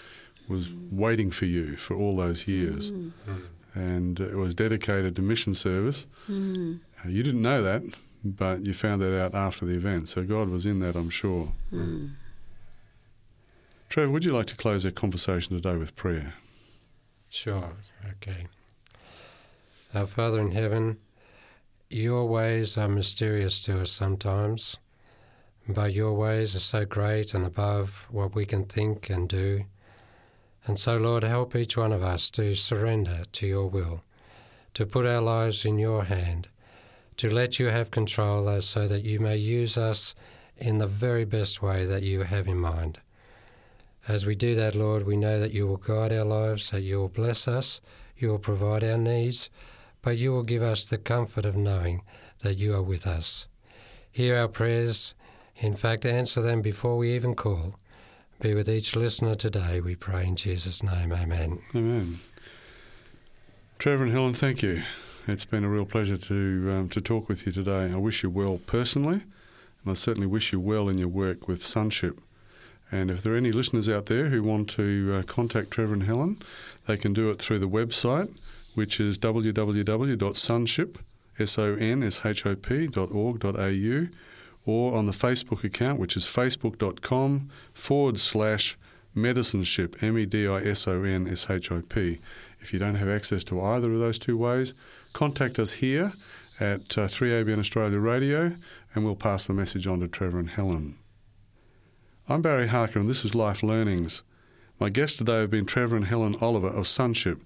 [0.47, 3.11] was waiting for you for all those years mm,
[3.75, 6.07] and it was dedicated to mission service.
[6.29, 7.81] mm, Uh, You didn't know that,
[8.23, 10.07] but you found that out after the event.
[10.07, 11.51] So God was in that, I'm sure.
[11.73, 12.11] mm.
[13.89, 16.33] Trevor, would you like to close our conversation today with prayer?
[17.29, 17.73] Sure,
[18.13, 18.47] okay.
[19.93, 20.97] Our Father in heaven,
[21.93, 24.77] your ways are mysterious to us sometimes,
[25.67, 29.65] but your ways are so great and above what we can think and do.
[30.65, 34.03] And so, Lord, help each one of us to surrender to your will,
[34.73, 36.49] to put our lives in your hand,
[37.17, 40.15] to let you have control uh, so that you may use us
[40.57, 42.99] in the very best way that you have in mind.
[44.07, 46.97] As we do that, Lord, we know that you will guide our lives, that you
[46.97, 47.81] will bless us,
[48.17, 49.49] you will provide our needs,
[50.01, 52.01] but you will give us the comfort of knowing
[52.39, 53.47] that you are with us.
[54.11, 55.13] Hear our prayers,
[55.55, 57.75] in fact, answer them before we even call.
[58.39, 61.13] Be with each listener today, we pray in Jesus' name.
[61.13, 61.61] Amen.
[61.75, 62.19] Amen.
[63.77, 64.83] Trevor and Helen, thank you.
[65.27, 67.91] It's been a real pleasure to um, to talk with you today.
[67.91, 69.21] I wish you well personally,
[69.83, 72.19] and I certainly wish you well in your work with Sonship.
[72.91, 76.03] And if there are any listeners out there who want to uh, contact Trevor and
[76.03, 76.41] Helen,
[76.87, 78.35] they can do it through the website,
[78.75, 80.99] which is www.sonship,
[81.39, 84.07] S-O-N-S-H-O-P dot org dot au,
[84.65, 88.77] or on the Facebook account, which is facebook.com forward slash
[89.15, 92.19] medicineship, M E D I S O N S H I P.
[92.59, 94.73] If you don't have access to either of those two ways,
[95.13, 96.13] contact us here
[96.59, 98.55] at uh, 3ABN Australia Radio
[98.93, 100.97] and we'll pass the message on to Trevor and Helen.
[102.29, 104.21] I'm Barry Harker and this is Life Learnings.
[104.79, 107.41] My guests today have been Trevor and Helen Oliver of Sonship,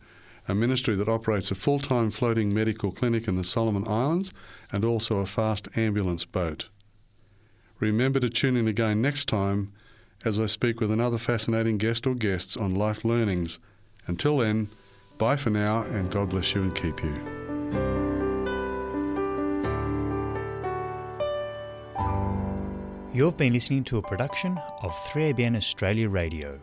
[0.47, 4.33] a ministry that operates a full time floating medical clinic in the Solomon Islands
[4.71, 6.69] and also a fast ambulance boat.
[7.79, 9.73] Remember to tune in again next time
[10.23, 13.59] as I speak with another fascinating guest or guests on life learnings.
[14.07, 14.69] Until then,
[15.17, 17.15] bye for now and God bless you and keep you.
[23.13, 26.59] You've been listening to a production of 3ABN Australia Radio.